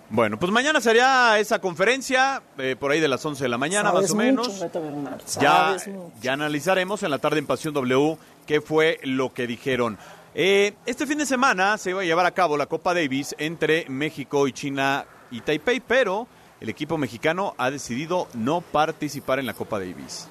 [0.10, 3.92] Bueno, pues mañana sería esa conferencia, eh, por ahí de las 11 de la mañana,
[3.92, 4.60] Sabes más o mucho, menos.
[4.62, 6.12] Beto Bernal, Ya, mucho.
[6.22, 9.98] ya analizaremos en la tarde en Pasión W qué fue lo que dijeron.
[10.38, 13.86] Eh, este fin de semana se iba a llevar a cabo la Copa Davis entre
[13.88, 16.28] México y China y Taipei, pero
[16.60, 20.28] el equipo mexicano ha decidido no participar en la Copa Davis.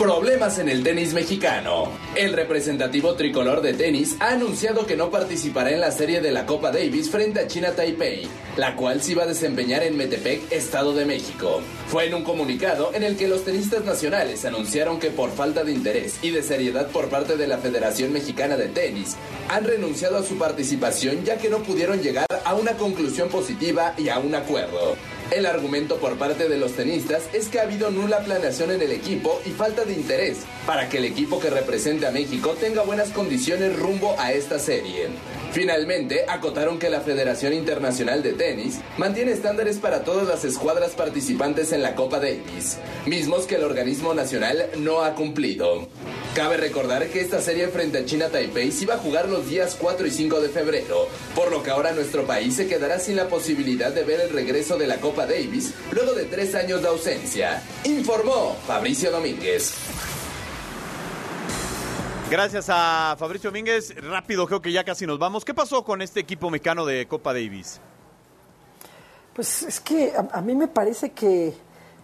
[0.00, 1.90] Problemas en el tenis mexicano.
[2.14, 6.46] El representativo tricolor de tenis ha anunciado que no participará en la serie de la
[6.46, 8.26] Copa Davis frente a China Taipei,
[8.56, 11.60] la cual se iba a desempeñar en Metepec, Estado de México.
[11.88, 15.72] Fue en un comunicado en el que los tenistas nacionales anunciaron que por falta de
[15.72, 19.18] interés y de seriedad por parte de la Federación Mexicana de Tenis,
[19.50, 24.08] han renunciado a su participación ya que no pudieron llegar a una conclusión positiva y
[24.08, 24.96] a un acuerdo.
[25.30, 28.90] El argumento por parte de los tenistas es que ha habido nula planeación en el
[28.90, 33.10] equipo y falta de interés para que el equipo que represente a México tenga buenas
[33.10, 35.08] condiciones rumbo a esta serie.
[35.52, 41.72] Finalmente, acotaron que la Federación Internacional de Tenis mantiene estándares para todas las escuadras participantes
[41.72, 45.88] en la Copa Davis, mismos que el organismo nacional no ha cumplido.
[46.36, 49.76] Cabe recordar que esta serie frente a China Taipei se iba a jugar los días
[49.80, 53.26] 4 y 5 de febrero, por lo que ahora nuestro país se quedará sin la
[53.26, 57.60] posibilidad de ver el regreso de la Copa Davis luego de tres años de ausencia.
[57.82, 59.74] Informó Fabricio Domínguez.
[62.30, 63.92] Gracias a Fabricio Domínguez.
[64.08, 65.44] Rápido, creo que ya casi nos vamos.
[65.44, 67.80] ¿Qué pasó con este equipo mecano de Copa Davis?
[69.34, 71.52] Pues es que a, a mí me parece que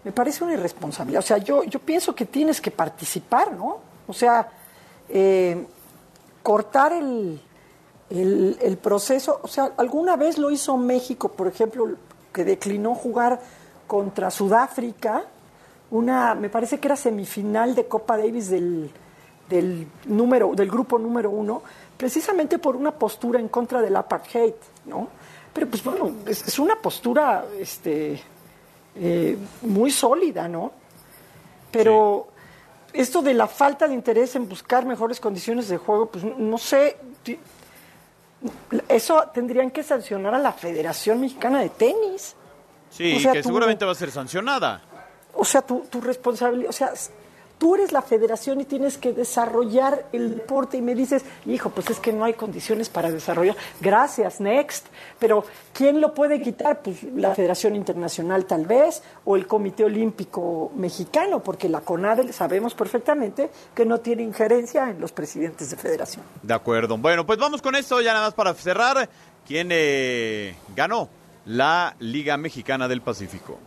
[0.02, 1.20] me parece una irresponsabilidad.
[1.20, 3.78] O sea, yo, yo pienso que tienes que participar, ¿no?
[4.08, 4.50] O sea,
[5.08, 5.64] eh,
[6.42, 7.40] cortar el,
[8.10, 9.38] el, el proceso.
[9.44, 11.88] O sea, alguna vez lo hizo México, por ejemplo,
[12.32, 13.40] que declinó jugar
[13.86, 15.22] contra Sudáfrica,
[15.92, 18.90] una, me parece que era semifinal de Copa Davis del,
[19.48, 21.62] del número, del grupo número uno,
[21.96, 24.52] precisamente por una postura en contra del apartheid,
[24.86, 25.08] ¿no?
[25.52, 28.20] Pero pues bueno, es, es una postura este,
[28.96, 30.72] eh, muy sólida, ¿no?
[31.70, 32.28] Pero
[32.92, 36.96] esto de la falta de interés en buscar mejores condiciones de juego, pues no sé,
[38.88, 42.34] eso tendrían que sancionar a la Federación Mexicana de Tenis.
[42.90, 44.82] Sí, O sea, que tú- seguramente va a ser sancionada.
[45.34, 46.92] O sea, tu, tu responsabilidad, o sea,
[47.58, 51.90] tú eres la federación y tienes que desarrollar el deporte y me dices, hijo, pues
[51.90, 53.56] es que no hay condiciones para desarrollar.
[53.80, 54.86] Gracias, next.
[55.18, 56.82] Pero ¿quién lo puede quitar?
[56.82, 62.74] Pues la Federación Internacional tal vez o el Comité Olímpico Mexicano, porque la CONADE sabemos
[62.74, 66.24] perfectamente que no tiene injerencia en los presidentes de federación.
[66.42, 66.96] De acuerdo.
[66.98, 69.08] Bueno, pues vamos con esto ya nada más para cerrar.
[69.46, 71.08] ¿Quién eh, ganó
[71.44, 73.58] la Liga Mexicana del Pacífico?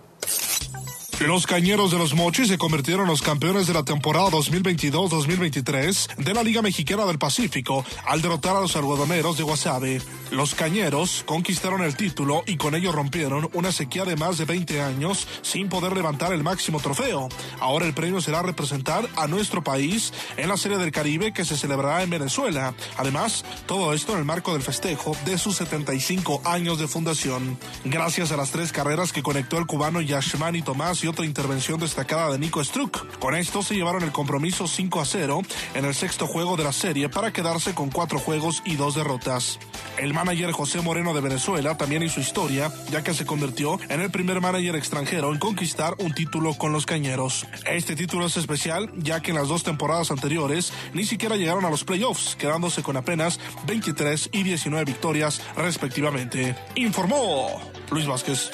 [1.28, 6.34] Los cañeros de los Mochis se convirtieron en los campeones de la temporada 2022-2023 de
[6.34, 10.01] la Liga Mexicana del Pacífico al derrotar a los algodoneros de Guasave.
[10.32, 14.82] Los cañeros conquistaron el título y con ello rompieron una sequía de más de 20
[14.82, 17.28] años sin poder levantar el máximo trofeo.
[17.59, 21.57] Ahora el premio será representar a nuestro país en la Serie del Caribe que se
[21.57, 22.74] celebrará en Venezuela.
[22.95, 27.59] Además, todo esto en el marco del festejo de sus 75 años de fundación.
[27.84, 32.32] Gracias a las tres carreras que conectó el cubano Yashmani Tomás y otra intervención destacada
[32.32, 33.20] de Nico Struck.
[33.20, 35.41] Con esto se llevaron el compromiso 5 a 0
[35.74, 39.60] en el sexto juego de la serie para quedarse con cuatro juegos y dos derrotas.
[39.97, 44.12] El manager José Moreno de Venezuela también hizo historia, ya que se convirtió en el
[44.12, 47.45] primer manager extranjero en conquistar un título con los cañeros.
[47.66, 51.70] Este título es especial, ya que en las dos temporadas anteriores ni siquiera llegaron a
[51.70, 56.55] los playoffs, quedándose con apenas 23 y 19 victorias respectivamente.
[56.76, 57.60] Informó
[57.91, 58.51] Luis Vázquez.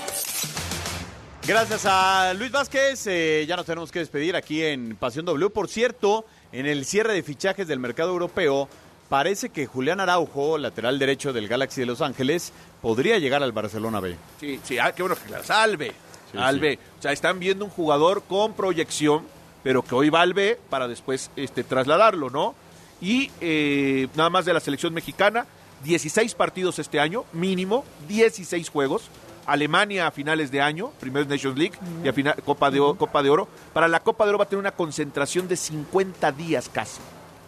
[1.47, 3.05] Gracias a Luis Vázquez.
[3.05, 5.51] eh, ya nos tenemos que despedir aquí en Pasión W.
[5.51, 8.67] Por cierto, en el cierre de fichajes del mercado europeo,
[9.09, 13.99] parece que Julián Araujo, lateral derecho del Galaxy de Los Ángeles, podría llegar al Barcelona
[13.99, 14.15] B.
[14.39, 15.91] Sí, sí, ah, qué bueno que la salve.
[16.31, 16.37] Sí.
[16.37, 19.23] O sea, están viendo un jugador con proyección,
[19.63, 22.55] pero que hoy va al B para después este, trasladarlo, ¿no?
[23.01, 25.45] Y eh, nada más de la selección mexicana,
[25.83, 29.09] 16 partidos este año, mínimo, 16 juegos.
[29.45, 33.29] Alemania a finales de año, primer Nations League y a final, Copa, de, Copa de
[33.29, 33.47] Oro.
[33.73, 36.99] Para la Copa de Oro va a tener una concentración de 50 días casi.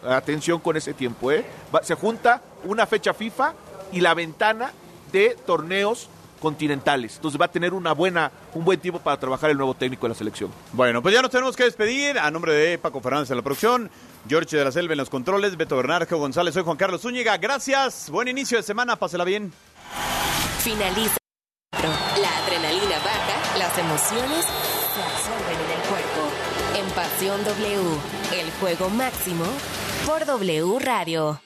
[0.08, 1.44] Atención con ese tiempo, ¿eh?
[1.74, 3.54] Va- se junta una fecha FIFA
[3.92, 4.72] y la ventana
[5.12, 7.16] de torneos continentales.
[7.16, 10.10] Entonces va a tener una buena, un buen tiempo para trabajar el nuevo técnico de
[10.10, 10.52] la selección.
[10.74, 12.20] Bueno, pues ya nos tenemos que despedir.
[12.20, 13.90] A nombre de Paco Fernández en la producción,
[14.30, 17.36] George de la Selva en los controles, Beto Bernardo González, soy Juan Carlos Zúñiga.
[17.38, 19.52] Gracias, buen inicio de semana, pásela bien.
[20.60, 21.17] Finaliza.
[21.74, 26.32] La adrenalina baja, las emociones se absorben en el cuerpo.
[26.78, 28.00] En Pasión W,
[28.40, 29.46] el juego máximo
[30.06, 31.42] por W Radio.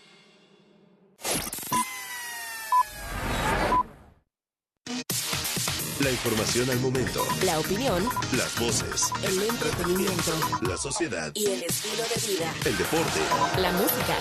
[5.99, 7.24] La información al momento.
[7.45, 8.03] La opinión,
[8.36, 9.11] Las voces.
[9.24, 11.32] el entretenimiento La sociedad.
[11.36, 12.53] y el estilo de vida.
[12.65, 13.19] El deporte.
[13.57, 14.15] La música.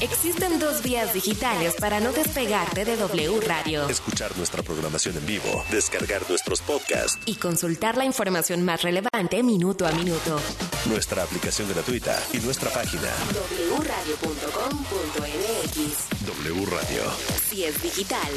[0.00, 5.64] Existen dos vías digitales para no despegarte de W Radio Escuchar nuestra programación en vivo,
[5.70, 10.38] descargar nuestros podcasts, y consultar la información más relevante minuto a minuto.
[10.86, 13.08] nuestra aplicación gratuita y nuestra página
[13.78, 14.86] wradio.com.mx
[16.26, 17.02] W Radio.
[17.48, 18.28] Si es digital.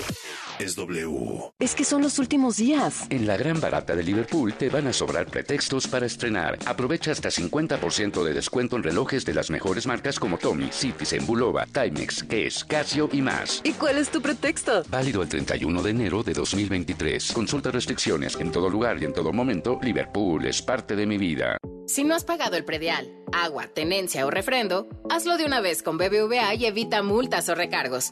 [0.59, 1.53] Es W.
[1.57, 3.05] Es que son los últimos días.
[3.09, 6.59] En la gran barata de Liverpool te van a sobrar pretextos para estrenar.
[6.65, 11.65] Aprovecha hasta 50% de descuento en relojes de las mejores marcas como Tommy, Citizen, Bulova,
[11.65, 13.61] Timex, Guess, Casio y más.
[13.63, 14.83] ¿Y cuál es tu pretexto?
[14.89, 17.31] Válido el 31 de enero de 2023.
[17.31, 19.79] Consulta restricciones en todo lugar y en todo momento.
[19.81, 21.57] Liverpool es parte de mi vida.
[21.87, 25.97] Si no has pagado el predial, agua, tenencia o refrendo, hazlo de una vez con
[25.97, 28.11] BBVA y evita multas o recargos.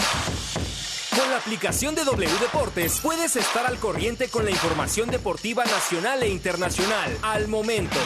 [1.15, 6.23] Con la aplicación de W Deportes puedes estar al corriente con la información deportiva nacional
[6.23, 7.97] e internacional al momento.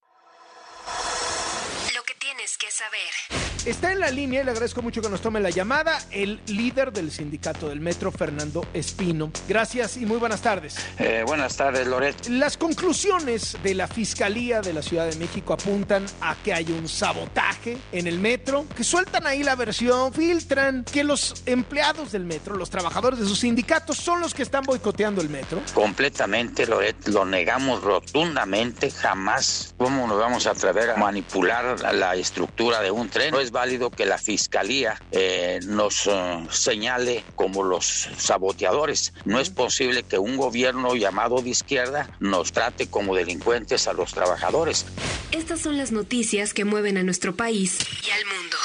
[1.97, 3.48] Lo que tienes que saber.
[3.65, 6.93] Está en la línea y le agradezco mucho que nos tome la llamada el líder
[6.93, 9.31] del sindicato del metro, Fernando Espino.
[9.49, 10.77] Gracias y muy buenas tardes.
[10.99, 12.29] Eh, buenas tardes, Loret.
[12.29, 16.89] Las conclusiones de la Fiscalía de la Ciudad de México apuntan a que hay un
[16.89, 22.57] sabotaje en el metro, que sueltan ahí la versión, filtran que los empleados del metro,
[22.57, 25.61] los trabajadores de sus sindicatos, son los que están boicoteando el metro.
[25.75, 28.91] Completamente, Loret, lo negamos rotundamente.
[28.91, 33.31] Jamás, ¿cómo nos vamos a atrever a manipular la, estructura de un tren?
[33.31, 39.13] No es válido que la fiscalía eh, nos eh, señale como los saboteadores.
[39.25, 44.13] No es posible que un gobierno llamado de izquierda nos trate como delincuentes a los
[44.13, 44.87] trabajadores.
[45.33, 48.57] Estas son las noticias que mueven a nuestro país y al mundo.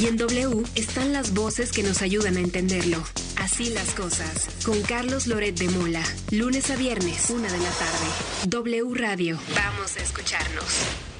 [0.00, 3.02] Y en W están las voces que nos ayudan a entenderlo.
[3.36, 4.48] Así las cosas.
[4.64, 6.02] Con Carlos Loret de Mola.
[6.30, 8.48] Lunes a viernes, una de la tarde.
[8.48, 9.38] W Radio.
[9.54, 11.13] Vamos a escucharnos.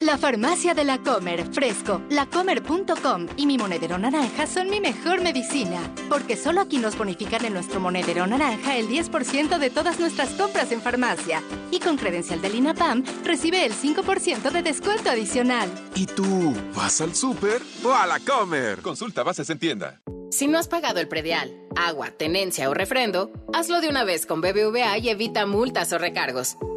[0.00, 5.80] La farmacia de la Comer, Fresco, lacomer.com y mi monedero naranja son mi mejor medicina,
[6.10, 10.70] porque solo aquí nos bonifican en nuestro monedero naranja el 10% de todas nuestras compras
[10.70, 11.42] en farmacia.
[11.70, 15.70] Y con credencial del INAPAM recibe el 5% de descuento adicional.
[15.94, 18.82] ¿Y tú vas al súper o a la Comer?
[18.82, 20.02] Consulta bases en tienda.
[20.30, 24.42] Si no has pagado el predial, agua, tenencia o refrendo, hazlo de una vez con
[24.42, 26.58] BBVA y evita multas o recargos.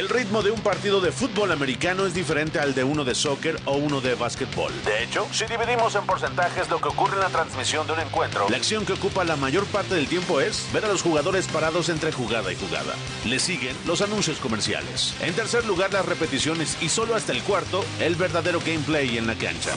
[0.00, 3.60] El ritmo de un partido de fútbol americano es diferente al de uno de soccer
[3.66, 4.72] o uno de básquetbol.
[4.86, 8.48] De hecho, si dividimos en porcentajes lo que ocurre en la transmisión de un encuentro,
[8.48, 11.90] la acción que ocupa la mayor parte del tiempo es ver a los jugadores parados
[11.90, 12.94] entre jugada y jugada.
[13.26, 15.14] Le siguen los anuncios comerciales.
[15.20, 19.34] En tercer lugar, las repeticiones y solo hasta el cuarto, el verdadero gameplay en la
[19.34, 19.76] cancha.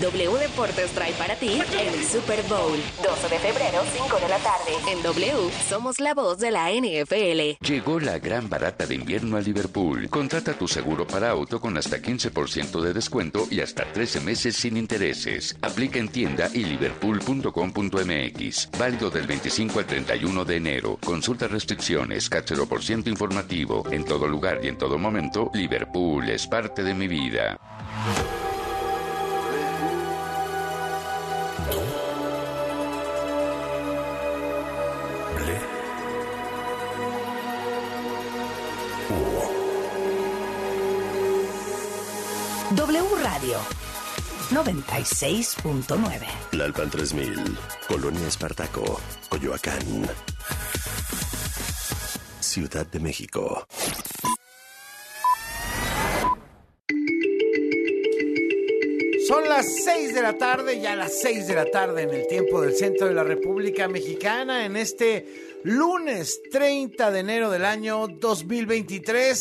[0.00, 2.78] W Deportes trae para ti el Super Bowl.
[3.02, 4.72] 12 de febrero, 5 de la tarde.
[4.90, 7.62] En W somos la voz de la NFL.
[7.62, 10.08] Llegó la gran barata de invierno a Liverpool.
[10.08, 14.76] Contrata tu seguro para auto con hasta 15% de descuento y hasta 13 meses sin
[14.76, 15.56] intereses.
[15.60, 18.70] Aplica en tienda y liverpool.com.mx.
[18.78, 20.98] Válido del 25 al 31 de enero.
[21.04, 22.30] Consulta restricciones,
[22.68, 23.84] por ciento informativo.
[23.90, 27.58] En todo lugar y en todo momento, Liverpool es parte de mi vida.
[42.76, 43.58] W Radio.
[44.52, 46.26] 96.9.
[46.52, 47.58] Lalpan 3000,
[47.88, 50.08] Colonia Espartaco, Coyoacán.
[52.38, 53.66] Ciudad de México.
[59.26, 62.60] Son las 6 de la tarde, ya las 6 de la tarde en el tiempo
[62.60, 69.38] del centro de la República Mexicana, en este lunes 30 de enero del año 2023.